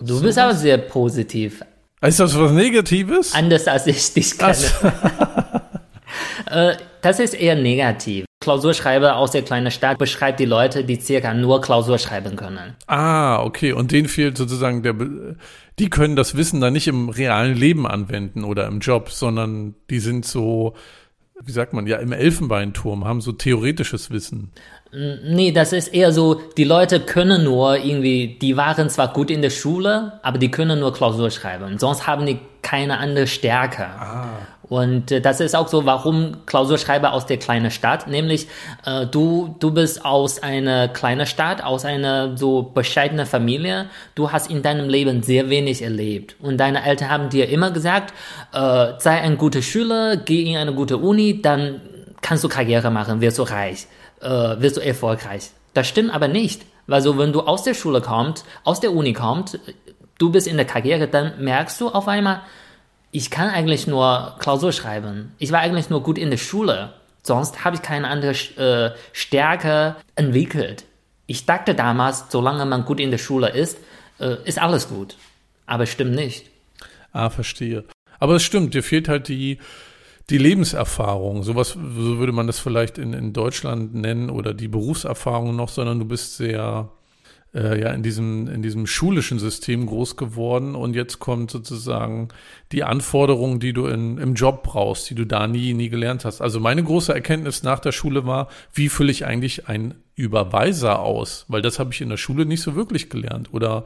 [0.00, 1.62] Du bist aber sehr positiv.
[2.00, 3.34] Ist das was Negatives?
[3.34, 4.54] Anders als ich dich kenne.
[6.50, 8.27] äh, das ist eher negativ.
[8.48, 12.74] Klausurschreiber aus der kleinen Stadt beschreibt die Leute, die circa nur Klausur schreiben können.
[12.86, 13.72] Ah, okay.
[13.72, 14.94] Und denen fehlt sozusagen der,
[15.78, 19.98] die können das Wissen dann nicht im realen Leben anwenden oder im Job, sondern die
[19.98, 20.72] sind so,
[21.42, 24.50] wie sagt man, ja, im Elfenbeinturm, haben so theoretisches Wissen.
[24.90, 29.42] Nee, das ist eher so, die Leute können nur irgendwie, die waren zwar gut in
[29.42, 31.76] der Schule, aber die können nur Klausur schreiben.
[31.76, 33.86] Sonst haben die keine andere Stärke.
[34.68, 38.48] Und äh, das ist auch so, warum Klausurschreiber aus der kleinen Stadt, nämlich
[38.84, 44.50] äh, du, du bist aus einer kleinen Stadt, aus einer so bescheidenen Familie, du hast
[44.50, 46.36] in deinem Leben sehr wenig erlebt.
[46.40, 48.12] Und deine Eltern haben dir immer gesagt,
[48.52, 51.80] äh, sei ein guter Schüler, geh in eine gute Uni, dann
[52.20, 53.86] kannst du Karriere machen, wirst du reich,
[54.20, 55.50] äh, wirst du erfolgreich.
[55.74, 56.62] Das stimmt aber nicht.
[56.88, 59.58] Weil so, wenn du aus der Schule kommst, aus der Uni kommst,
[60.18, 62.40] du bist in der Karriere, dann merkst du auf einmal,
[63.10, 65.32] ich kann eigentlich nur Klausur schreiben.
[65.38, 66.92] Ich war eigentlich nur gut in der Schule.
[67.22, 70.84] Sonst habe ich keine andere äh, Stärke entwickelt.
[71.26, 73.78] Ich dachte damals, solange man gut in der Schule ist,
[74.18, 75.16] äh, ist alles gut.
[75.66, 76.46] Aber stimmt nicht.
[77.12, 77.84] Ah, verstehe.
[78.18, 79.58] Aber es stimmt, dir fehlt halt die,
[80.30, 81.42] die Lebenserfahrung.
[81.42, 85.98] Sowas, so würde man das vielleicht in, in Deutschland nennen oder die Berufserfahrung noch, sondern
[85.98, 86.90] du bist sehr,
[87.54, 92.28] äh, ja, in diesem, in diesem schulischen System groß geworden und jetzt kommt sozusagen
[92.72, 96.40] die Anforderung, die du in, im Job brauchst, die du da nie, nie gelernt hast.
[96.40, 101.46] Also meine große Erkenntnis nach der Schule war, wie fülle ich eigentlich einen Überweiser aus?
[101.48, 103.52] Weil das habe ich in der Schule nicht so wirklich gelernt.
[103.52, 103.84] Oder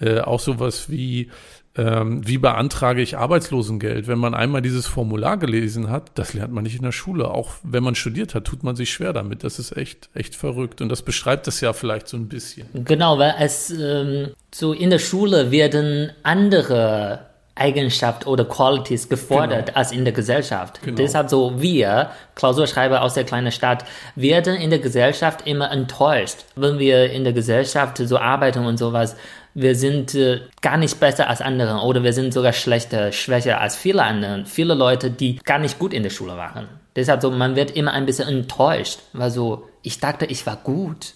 [0.00, 1.30] äh, auch sowas wie,
[1.78, 4.08] ähm, wie beantrage ich Arbeitslosengeld?
[4.08, 7.30] Wenn man einmal dieses Formular gelesen hat, das lernt man nicht in der Schule.
[7.30, 9.44] Auch wenn man studiert hat, tut man sich schwer damit.
[9.44, 10.80] Das ist echt, echt verrückt.
[10.80, 12.66] Und das beschreibt das ja vielleicht so ein bisschen.
[12.84, 19.78] Genau, weil es ähm, so in der Schule werden andere Eigenschaften oder Qualities gefordert Genau.
[19.78, 20.80] als in der Gesellschaft.
[20.82, 20.96] Genau.
[20.96, 26.44] Deshalb so wir, Klausurschreiber aus der kleinen Stadt, werden in der Gesellschaft immer enttäuscht.
[26.54, 29.16] Wenn wir in der Gesellschaft so arbeiten und sowas,
[29.60, 33.74] wir sind äh, gar nicht besser als andere oder wir sind sogar schlechter, schwächer als
[33.74, 34.46] viele andere.
[34.46, 36.68] Viele Leute, die gar nicht gut in der Schule waren.
[36.94, 41.14] Deshalb so, man wird immer ein bisschen enttäuscht, weil so, ich dachte, ich war gut.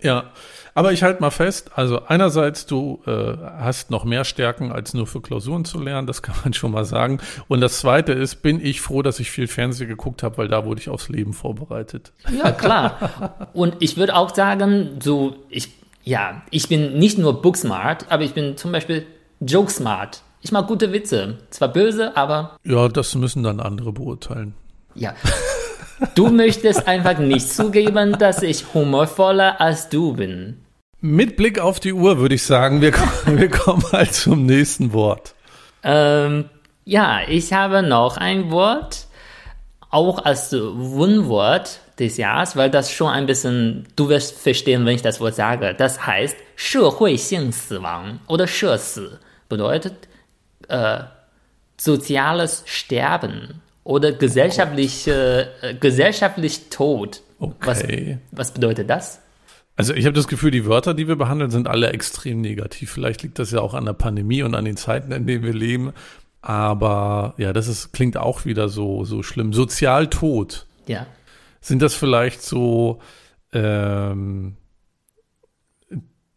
[0.00, 0.32] Ja,
[0.74, 5.06] aber ich halte mal fest, also einerseits, du äh, hast noch mehr Stärken, als nur
[5.06, 7.20] für Klausuren zu lernen, das kann man schon mal sagen.
[7.48, 10.66] Und das Zweite ist, bin ich froh, dass ich viel Fernsehen geguckt habe, weil da
[10.66, 12.12] wurde ich aufs Leben vorbereitet.
[12.30, 13.48] Ja, klar.
[13.54, 15.70] Und ich würde auch sagen, so, ich,
[16.04, 19.06] ja, ich bin nicht nur booksmart, aber ich bin zum Beispiel
[19.40, 20.22] joke-smart.
[20.42, 21.38] Ich mag gute Witze.
[21.50, 24.54] Zwar böse, aber Ja, das müssen dann andere beurteilen.
[24.94, 25.14] ja.
[26.16, 30.60] Du möchtest einfach nicht zugeben, dass ich humorvoller als du bin.
[31.00, 34.92] Mit Blick auf die Uhr würde ich sagen, wir, kommen- wir kommen halt zum nächsten
[34.92, 35.34] Wort.
[35.84, 36.46] Ähm,
[36.84, 39.06] ja, ich habe noch ein Wort,
[39.88, 45.01] auch als Wunwort des Jahres, weil das schon ein bisschen, du wirst verstehen, wenn ich
[45.01, 45.75] das Wort sage.
[45.77, 49.93] Das heißt 社会性死亡 oder 社死bedeutet
[50.67, 50.99] äh,
[51.77, 57.21] soziales Sterben oder gesellschaftliche, äh, gesellschaftlich Tod.
[57.61, 58.17] Was, Okay.
[58.31, 59.21] was bedeutet das?
[59.77, 62.91] Also ich habe das Gefühl, die Wörter, die wir behandeln, sind alle extrem negativ.
[62.91, 65.53] Vielleicht liegt das ja auch an der Pandemie und an den Zeiten, in denen wir
[65.53, 65.93] leben.
[66.41, 69.53] Aber ja, das ist, klingt auch wieder so, so schlimm.
[69.53, 70.65] Sozialtod.
[70.87, 71.05] Ja.
[71.64, 72.98] Sind das vielleicht so,
[73.54, 74.58] ähm,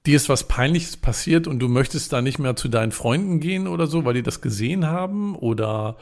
[0.05, 3.67] dir ist was Peinliches passiert und du möchtest da nicht mehr zu deinen Freunden gehen
[3.67, 5.35] oder so, weil die das gesehen haben?
[5.35, 5.97] Oder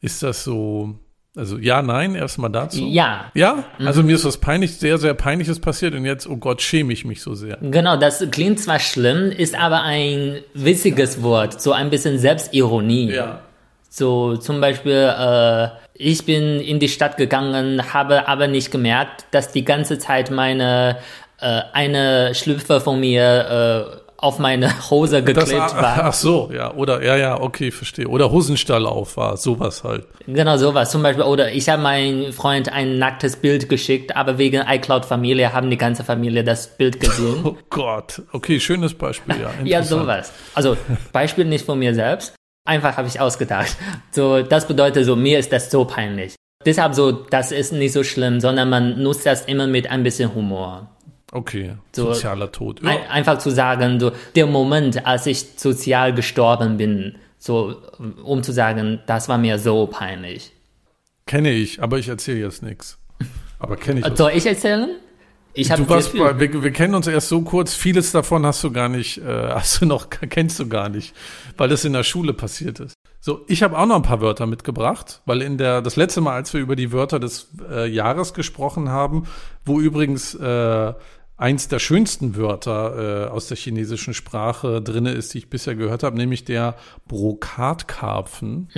[0.00, 0.94] ist das so,
[1.36, 2.82] also ja, nein, erstmal dazu?
[2.82, 3.62] Ja, Ja?
[3.78, 7.04] Also mir ist was peinlich, sehr, sehr peinliches passiert und jetzt, oh Gott, schäme ich
[7.04, 7.58] mich so sehr.
[7.60, 13.08] Genau, das klingt zwar schlimm, ist aber ein witziges Wort, so ein bisschen Selbstironie.
[13.90, 19.52] So zum Beispiel, äh, ich bin in die Stadt gegangen, habe aber nicht gemerkt, dass
[19.52, 20.98] die ganze Zeit meine
[21.40, 26.04] äh, eine Schlüpfer von mir äh, auf meine Hose Das, geklebt ach, war.
[26.04, 26.72] ach so, ja.
[26.74, 28.06] Oder, ja, ja, okay, verstehe.
[28.06, 30.06] Oder Hosenstall auf war, sowas halt.
[30.28, 30.92] Genau sowas.
[30.92, 35.70] Zum Beispiel, oder ich habe meinem Freund ein nacktes Bild geschickt, aber wegen iCloud-Familie haben
[35.70, 37.40] die ganze Familie das Bild gesehen.
[37.44, 38.22] Oh Gott.
[38.32, 39.50] Okay, schönes Beispiel, ja.
[39.64, 40.32] ja, sowas.
[40.54, 40.76] Also
[41.12, 42.34] Beispiel nicht von mir selbst.
[42.64, 43.76] Einfach habe ich ausgedacht.
[44.12, 46.36] So, das bedeutet so, mir ist das so peinlich.
[46.64, 50.32] Deshalb so, das ist nicht so schlimm, sondern man nutzt das immer mit ein bisschen
[50.34, 50.88] Humor.
[51.32, 52.80] Okay, So- sozialer Tod.
[52.82, 52.90] Ja.
[52.90, 57.74] Ein, einfach zu sagen, so, der Moment, als ich sozial gestorben bin, so,
[58.22, 60.52] um zu sagen, das war mir so peinlich.
[61.26, 62.98] Kenne ich, aber ich erzähle jetzt nichts.
[63.58, 64.16] Aber kenne ich.
[64.16, 64.90] Soll ich erzählen?
[65.54, 68.72] Ich Du warst bei, wir, wir kennen uns erst so kurz, vieles davon hast du
[68.72, 71.14] gar nicht, äh, hast du noch, kennst du gar nicht,
[71.56, 72.94] weil das in der Schule passiert ist.
[73.20, 76.34] So, ich habe auch noch ein paar Wörter mitgebracht, weil in der, das letzte Mal,
[76.34, 79.28] als wir über die Wörter des äh, Jahres gesprochen haben,
[79.64, 80.92] wo übrigens äh,
[81.42, 86.04] eins der schönsten Wörter äh, aus der chinesischen Sprache drinne ist, die ich bisher gehört
[86.04, 86.76] habe, nämlich der
[87.08, 88.68] Brokatkarpfen.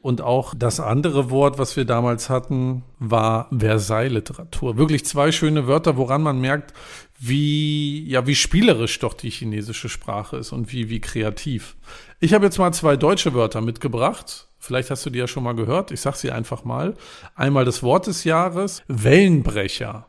[0.00, 4.78] Und auch das andere Wort, was wir damals hatten, war Versailles-Literatur.
[4.78, 6.72] Wirklich zwei schöne Wörter, woran man merkt,
[7.18, 11.76] wie, ja, wie spielerisch doch die chinesische Sprache ist und wie, wie kreativ.
[12.20, 14.48] Ich habe jetzt mal zwei deutsche Wörter mitgebracht.
[14.58, 15.90] Vielleicht hast du die ja schon mal gehört.
[15.90, 16.94] Ich sag sie einfach mal.
[17.34, 20.06] Einmal das Wort des Jahres, Wellenbrecher.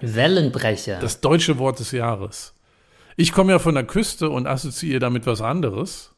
[0.00, 0.98] Wellenbrecher.
[1.00, 2.54] Das deutsche Wort des Jahres.
[3.16, 6.10] Ich komme ja von der Küste und assoziiere damit was anderes.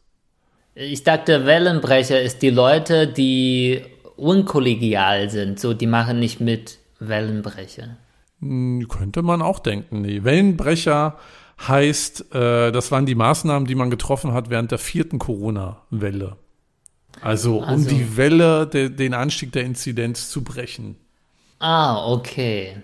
[0.74, 3.82] Ich dachte, Wellenbrecher ist die Leute, die
[4.16, 7.96] unkollegial sind, so die machen nicht mit Wellenbrecher.
[8.40, 10.02] Hm, Könnte man auch denken.
[10.02, 10.24] Nee.
[10.24, 11.18] Wellenbrecher
[11.66, 16.36] heißt, äh, das waren die Maßnahmen, die man getroffen hat während der vierten Corona-Welle.
[17.22, 20.96] Also, um Also- die Welle, de, den Anstieg der Inzidenz zu brechen.
[21.58, 22.76] Ah, okay.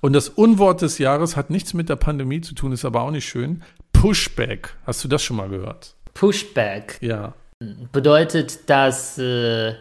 [0.00, 3.10] Und das Unwort des Jahres hat nichts mit der Pandemie zu tun, ist aber auch
[3.10, 3.62] nicht schön.
[3.92, 4.76] Pushback.
[4.86, 5.94] Hast du das schon mal gehört?
[6.14, 7.34] Pushback Ja.
[7.92, 9.74] bedeutet, dass äh,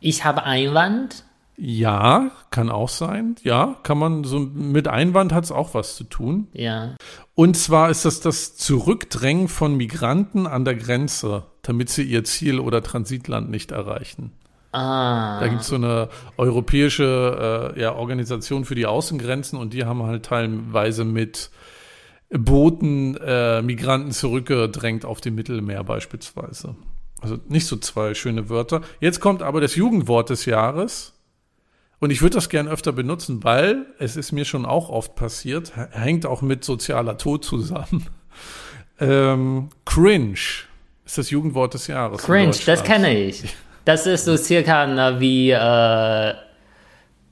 [0.00, 1.24] ich habe Einwand.
[1.56, 3.36] Ja, kann auch sein.
[3.42, 6.48] Ja, kann man so mit Einwand hat es auch was zu tun.
[6.54, 6.96] Ja.
[7.34, 12.58] Und zwar ist das das Zurückdrängen von Migranten an der Grenze, damit sie ihr Ziel
[12.60, 14.32] oder Transitland nicht erreichen.
[14.72, 15.40] Ah.
[15.40, 20.02] Da gibt es so eine europäische äh, ja, Organisation für die Außengrenzen und die haben
[20.02, 21.50] halt teilweise mit
[22.30, 26.76] Booten äh, Migranten zurückgedrängt auf dem Mittelmeer beispielsweise.
[27.20, 28.82] Also nicht so zwei schöne Wörter.
[29.00, 31.14] Jetzt kommt aber das Jugendwort des Jahres.
[31.98, 35.72] Und ich würde das gern öfter benutzen, weil es ist mir schon auch oft passiert,
[35.90, 38.06] hängt auch mit sozialer Tod zusammen.
[38.98, 40.38] Ähm, cringe
[41.04, 42.22] ist das Jugendwort des Jahres.
[42.22, 43.54] in Cringe, das kenne ich.
[43.90, 45.54] Das ist so circa na, wie, äh,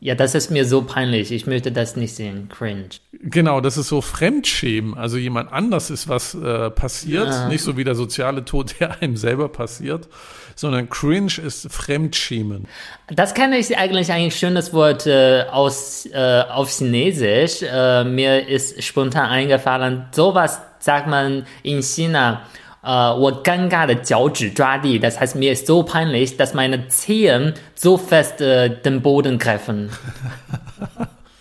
[0.01, 1.31] ja, das ist mir so peinlich.
[1.31, 2.49] Ich möchte das nicht sehen.
[2.49, 2.89] Cringe.
[3.13, 4.99] Genau, das ist so Fremdschämen.
[4.99, 7.47] Also jemand anders ist was äh, passiert, Ja.
[7.47, 10.09] nicht so wie der soziale Tod, der einem selber passiert,
[10.57, 12.67] sondern Cringe ist Fremdschämen.
[13.07, 17.63] Das kenne ich eigentlich ein schönes Wort äh, aus äh, auf Chinesisch.
[17.63, 20.07] Äh, mir ist spontan eingefallen.
[20.11, 22.43] Sowas sagt man in China
[22.88, 25.00] Äh, 我尴尬的脚趾抓地.
[25.00, 29.90] Das heißt, mir ist so peinlich, dass meine Zehen so fest äh, den Boden greifen.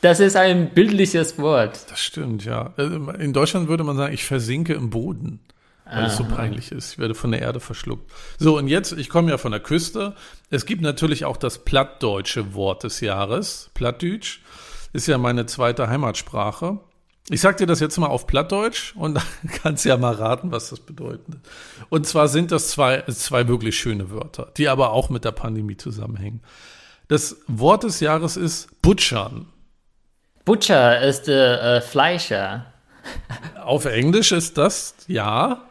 [0.03, 1.90] Das ist ein bildliches Wort.
[1.90, 2.72] Das stimmt, ja.
[2.77, 5.40] Äh, In Deutschland würde man sagen, ich versinke im Boden,
[5.85, 6.92] weil es so peinlich ist.
[6.92, 8.11] Ich werde von der Erde verschluckt.
[8.38, 10.14] So, und jetzt, ich komme ja von der Küste.
[10.48, 13.70] Es gibt natürlich auch das plattdeutsche Wort des Jahres.
[13.75, 14.40] Plattdeutsch
[14.92, 16.79] ist ja meine zweite Heimatsprache.
[17.30, 19.24] Ich sag dir das jetzt mal auf Plattdeutsch und dann
[19.63, 21.26] kannst du ja mal raten, was das bedeutet.
[21.90, 25.76] Und zwar sind das zwei, zwei wirklich schöne Wörter, die aber auch mit der Pandemie
[25.78, 26.42] zusammenhängen.
[27.10, 29.48] Das Wort des Jahres ist Butchern.
[30.46, 32.66] Butcher ist äh, äh, Fleischer.
[33.63, 35.63] Auf Englisch ist das ja,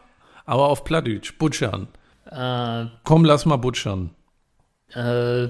[0.47, 1.89] aber auf Plattdeutsch, butchern.
[2.31, 4.11] Äh, Komm, lass mal butchern.
[4.95, 5.49] äh,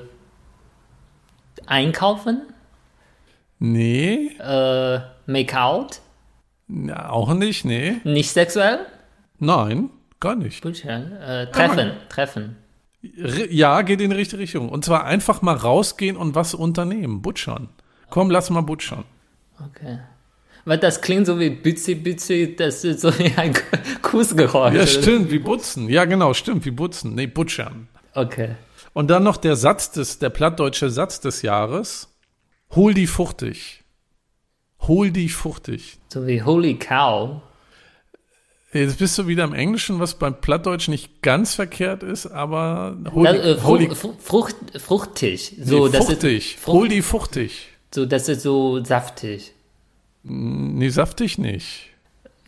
[1.66, 2.42] einkaufen.
[3.58, 6.00] Nee, Äh, Make-out.
[6.68, 7.96] na, auch nicht, nee.
[8.04, 8.80] Nicht sexuell.
[9.38, 10.62] Nein, gar nicht.
[10.62, 11.42] Butcher.
[11.42, 11.92] Äh, treffen.
[12.08, 12.56] Treffen.
[13.02, 14.68] R ja, geht in die richtige Richtung.
[14.68, 17.22] Und zwar einfach mal rausgehen und was unternehmen.
[17.22, 17.68] Butchern.
[18.10, 19.04] Komm, lass mal butchern.
[19.64, 19.98] Okay.
[20.64, 23.54] Weil das klingt so wie Bützi Bützi, das ist so wie ein
[24.02, 24.74] Kussgeräusch.
[24.74, 25.88] Ja, stimmt, wie butzen.
[25.88, 27.14] Ja, genau, stimmt, wie butzen.
[27.14, 27.88] Nee, butchern.
[28.14, 28.56] Okay.
[28.92, 32.08] Und dann noch der Satz des, der plattdeutsche Satz des Jahres.
[32.74, 33.84] Hol die fuchtig.
[34.86, 35.98] Hol die fuchtig.
[36.08, 37.42] So wie Holy Cow.
[38.72, 43.26] Jetzt bist du wieder im Englischen, was beim Plattdeutsch nicht ganz verkehrt ist, aber hol
[43.26, 45.56] äh, hol die, Frucht, Frucht, fruchtig.
[45.62, 46.56] So, nee, das fuchtig.
[46.56, 47.68] Ist, hol die fuchtig.
[47.94, 49.52] so, das ist so saftig.
[50.22, 51.90] Nee, saftig nicht.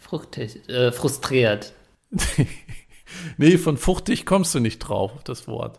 [0.01, 1.73] Fruchtig, äh, frustriert.
[3.39, 5.79] nee, von fruchtig kommst du nicht drauf, das Wort.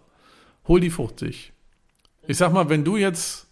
[0.67, 1.51] Hol die fruchtig.
[2.27, 3.48] Ich sag mal, wenn du jetzt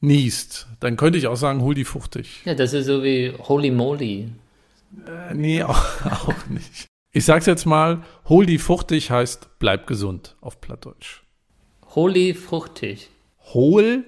[0.00, 2.42] niest, dann könnte ich auch sagen, hol die fruchtig.
[2.44, 4.28] Ja, das ist so wie Holy Moly.
[5.06, 6.86] Äh, nee, auch, auch nicht.
[7.12, 11.22] Ich sag's jetzt mal, hol die fruchtig heißt bleib gesund auf Plattdeutsch.
[11.94, 13.10] Holy fruchtig.
[13.52, 14.04] Hol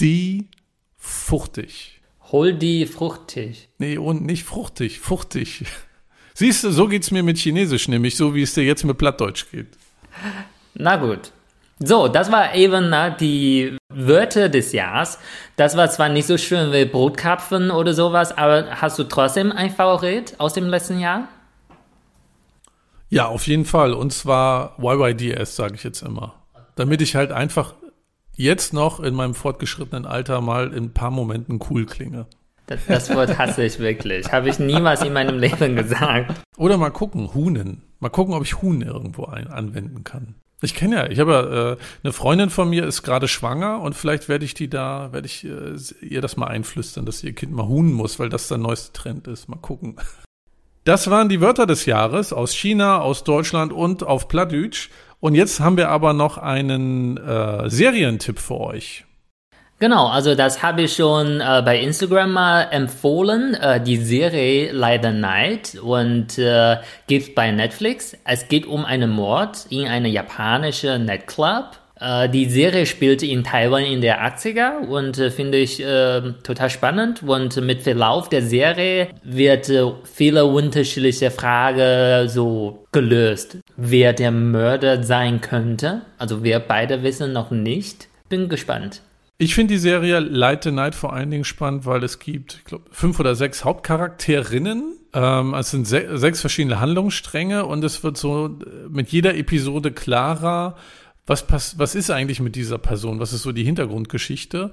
[0.00, 0.48] die
[0.96, 2.00] fruchtig.
[2.32, 3.68] Hol die fruchtig.
[3.78, 5.64] Nee, und nicht fruchtig, fruchtig.
[6.34, 9.50] Siehst du, so geht's mir mit Chinesisch, nämlich so wie es dir jetzt mit Plattdeutsch
[9.50, 9.68] geht.
[10.74, 11.32] Na gut.
[11.78, 15.18] So, das war eben na, die Wörter des Jahres.
[15.56, 19.70] Das war zwar nicht so schön wie Brotkapfen oder sowas, aber hast du trotzdem ein
[19.70, 21.28] Favorit aus dem letzten Jahr?
[23.08, 23.92] Ja, auf jeden Fall.
[23.92, 26.34] Und zwar YYDS, sage ich jetzt immer.
[26.74, 27.74] Damit ich halt einfach
[28.34, 32.26] jetzt noch in meinem fortgeschrittenen Alter mal in ein paar Momenten cool klinge.
[32.66, 34.30] Das, das Wort hasse ich wirklich.
[34.32, 36.34] Habe ich niemals in meinem Leben gesagt.
[36.56, 37.82] Oder mal gucken, Hunen.
[38.00, 40.34] Mal gucken, ob ich Huhn irgendwo ein, anwenden kann.
[40.62, 43.94] Ich kenne ja, ich habe ja, äh, eine Freundin von mir ist gerade schwanger und
[43.94, 47.52] vielleicht werde ich die da, werde ich äh, ihr das mal einflüstern, dass ihr Kind
[47.52, 49.48] mal hunen muss, weil das der neueste Trend ist.
[49.48, 49.96] Mal gucken.
[50.84, 54.88] Das waren die Wörter des Jahres aus China, aus Deutschland und auf Plattdeutsch.
[55.20, 59.04] Und jetzt haben wir aber noch einen äh, Serientipp für euch.
[59.78, 65.12] Genau, also das habe ich schon äh, bei Instagram mal empfohlen, äh, die Serie Leider
[65.12, 68.16] Night und äh, gibt bei Netflix.
[68.24, 71.78] Es geht um einen Mord in einem japanischen Nightclub.
[72.00, 76.70] Äh, die Serie spielt in Taiwan in der 80er und äh, finde ich äh, total
[76.70, 83.58] spannend und mit Verlauf der Serie wird äh, viele unterschiedliche Fragen so gelöst.
[83.76, 88.08] Wer der Mörder sein könnte, also wir beide wissen noch nicht.
[88.30, 89.02] Bin gespannt.
[89.38, 92.64] Ich finde die Serie Light the Night vor allen Dingen spannend, weil es gibt, ich
[92.64, 94.96] glaube, fünf oder sechs Hauptcharakterinnen.
[95.12, 98.58] Ähm, es sind se sechs verschiedene Handlungsstränge und es wird so
[98.88, 100.76] mit jeder Episode klarer,
[101.26, 104.72] was, pass was ist eigentlich mit dieser Person, was ist so die Hintergrundgeschichte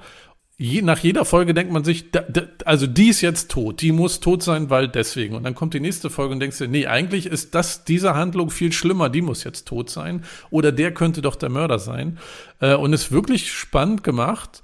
[0.58, 3.92] je, nach jeder Folge denkt man sich, da, da, also die ist jetzt tot, die
[3.92, 5.36] muss tot sein, weil deswegen.
[5.36, 8.50] Und dann kommt die nächste Folge und denkst dir, nee, eigentlich ist das, diese Handlung
[8.50, 10.24] viel schlimmer, die muss jetzt tot sein.
[10.50, 12.20] Oder der könnte doch der Mörder sein.
[12.60, 14.62] Äh, und ist wirklich spannend gemacht.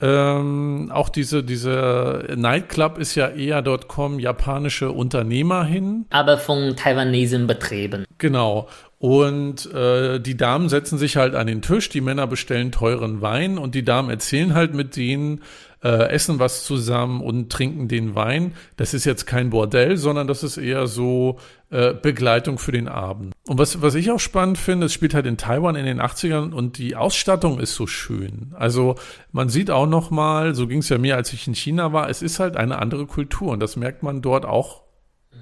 [0.00, 6.06] Ähm, auch diese, diese Nightclub ist ja eher dort kommen japanische Unternehmer hin.
[6.10, 8.04] Aber von Taiwanesen betrieben.
[8.18, 8.68] Genau.
[8.98, 13.56] Und äh, die Damen setzen sich halt an den Tisch, die Männer bestellen teuren Wein
[13.56, 15.42] und die Damen erzählen halt mit denen,
[15.84, 18.54] äh, essen was zusammen und trinken den Wein.
[18.76, 21.38] Das ist jetzt kein Bordell, sondern das ist eher so
[21.70, 23.32] äh, Begleitung für den Abend.
[23.46, 26.52] Und was, was ich auch spannend finde, es spielt halt in Taiwan in den 80ern
[26.52, 28.52] und die Ausstattung ist so schön.
[28.54, 28.96] Also
[29.30, 32.10] man sieht auch noch mal, so ging es ja mir, als ich in China war,
[32.10, 34.87] es ist halt eine andere Kultur und das merkt man dort auch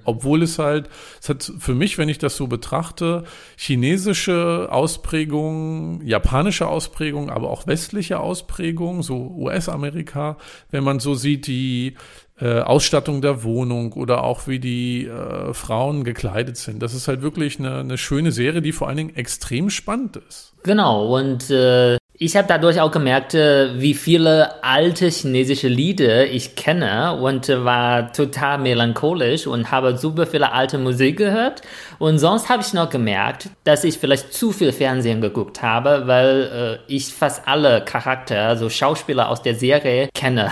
[0.05, 0.89] obwohl es halt,
[1.21, 3.25] es hat für mich, wenn ich das so betrachte,
[3.57, 10.37] chinesische Ausprägung, japanische Ausprägung, aber auch westliche Ausprägung, so US-Amerika,
[10.71, 11.95] wenn man so sieht, die
[12.39, 16.83] äh, Ausstattung der Wohnung oder auch wie die äh, Frauen gekleidet sind.
[16.83, 20.53] Das ist halt wirklich eine, eine schöne Serie, die vor allen Dingen extrem spannend ist.
[20.63, 26.55] Genau, und äh, ich habe dadurch auch gemerkt, äh, wie viele alte chinesische Lieder ich
[26.55, 31.63] kenne und äh, war total melancholisch und habe super viele alte Musik gehört.
[31.99, 36.81] Und sonst habe ich noch gemerkt, dass ich vielleicht zu viel Fernsehen geguckt habe, weil
[36.89, 40.51] äh, ich fast alle Charakter, also Schauspieler aus der Serie kenne.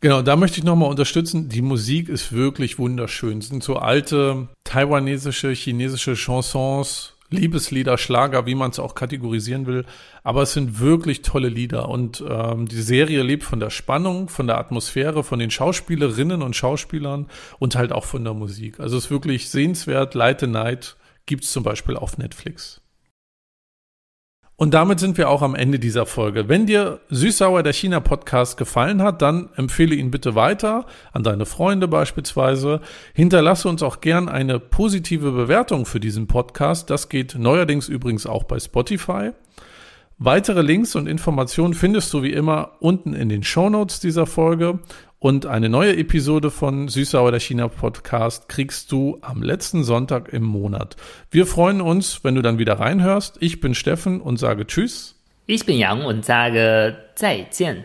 [0.00, 1.48] Genau, da möchte ich nochmal unterstützen.
[1.48, 3.38] Die Musik ist wirklich wunderschön.
[3.38, 9.84] Es sind so alte taiwanesische, chinesische Chansons, Liebeslieder, Schlager, wie man es auch kategorisieren will.
[10.22, 11.88] Aber es sind wirklich tolle Lieder.
[11.88, 16.56] Und ähm, die Serie lebt von der Spannung, von der Atmosphäre, von den Schauspielerinnen und
[16.56, 17.26] Schauspielern
[17.58, 18.80] und halt auch von der Musik.
[18.80, 20.14] Also es ist wirklich sehenswert.
[20.14, 22.83] Light the Night gibt es zum Beispiel auf Netflix.
[24.56, 26.48] Und damit sind wir auch am Ende dieser Folge.
[26.48, 31.44] Wenn dir Süßsauer der China Podcast gefallen hat, dann empfehle ihn bitte weiter an deine
[31.44, 32.80] Freunde beispielsweise.
[33.14, 36.88] Hinterlasse uns auch gern eine positive Bewertung für diesen Podcast.
[36.88, 39.32] Das geht neuerdings übrigens auch bei Spotify.
[40.18, 44.78] Weitere Links und Informationen findest du wie immer unten in den Show Notes dieser Folge.
[45.24, 50.42] Und eine neue Episode von Süßsauer der China Podcast kriegst du am letzten Sonntag im
[50.42, 50.96] Monat.
[51.30, 53.38] Wir freuen uns, wenn du dann wieder reinhörst.
[53.40, 55.18] Ich bin Steffen und sage Tschüss.
[55.46, 57.84] Ich bin Yang und sage 再见.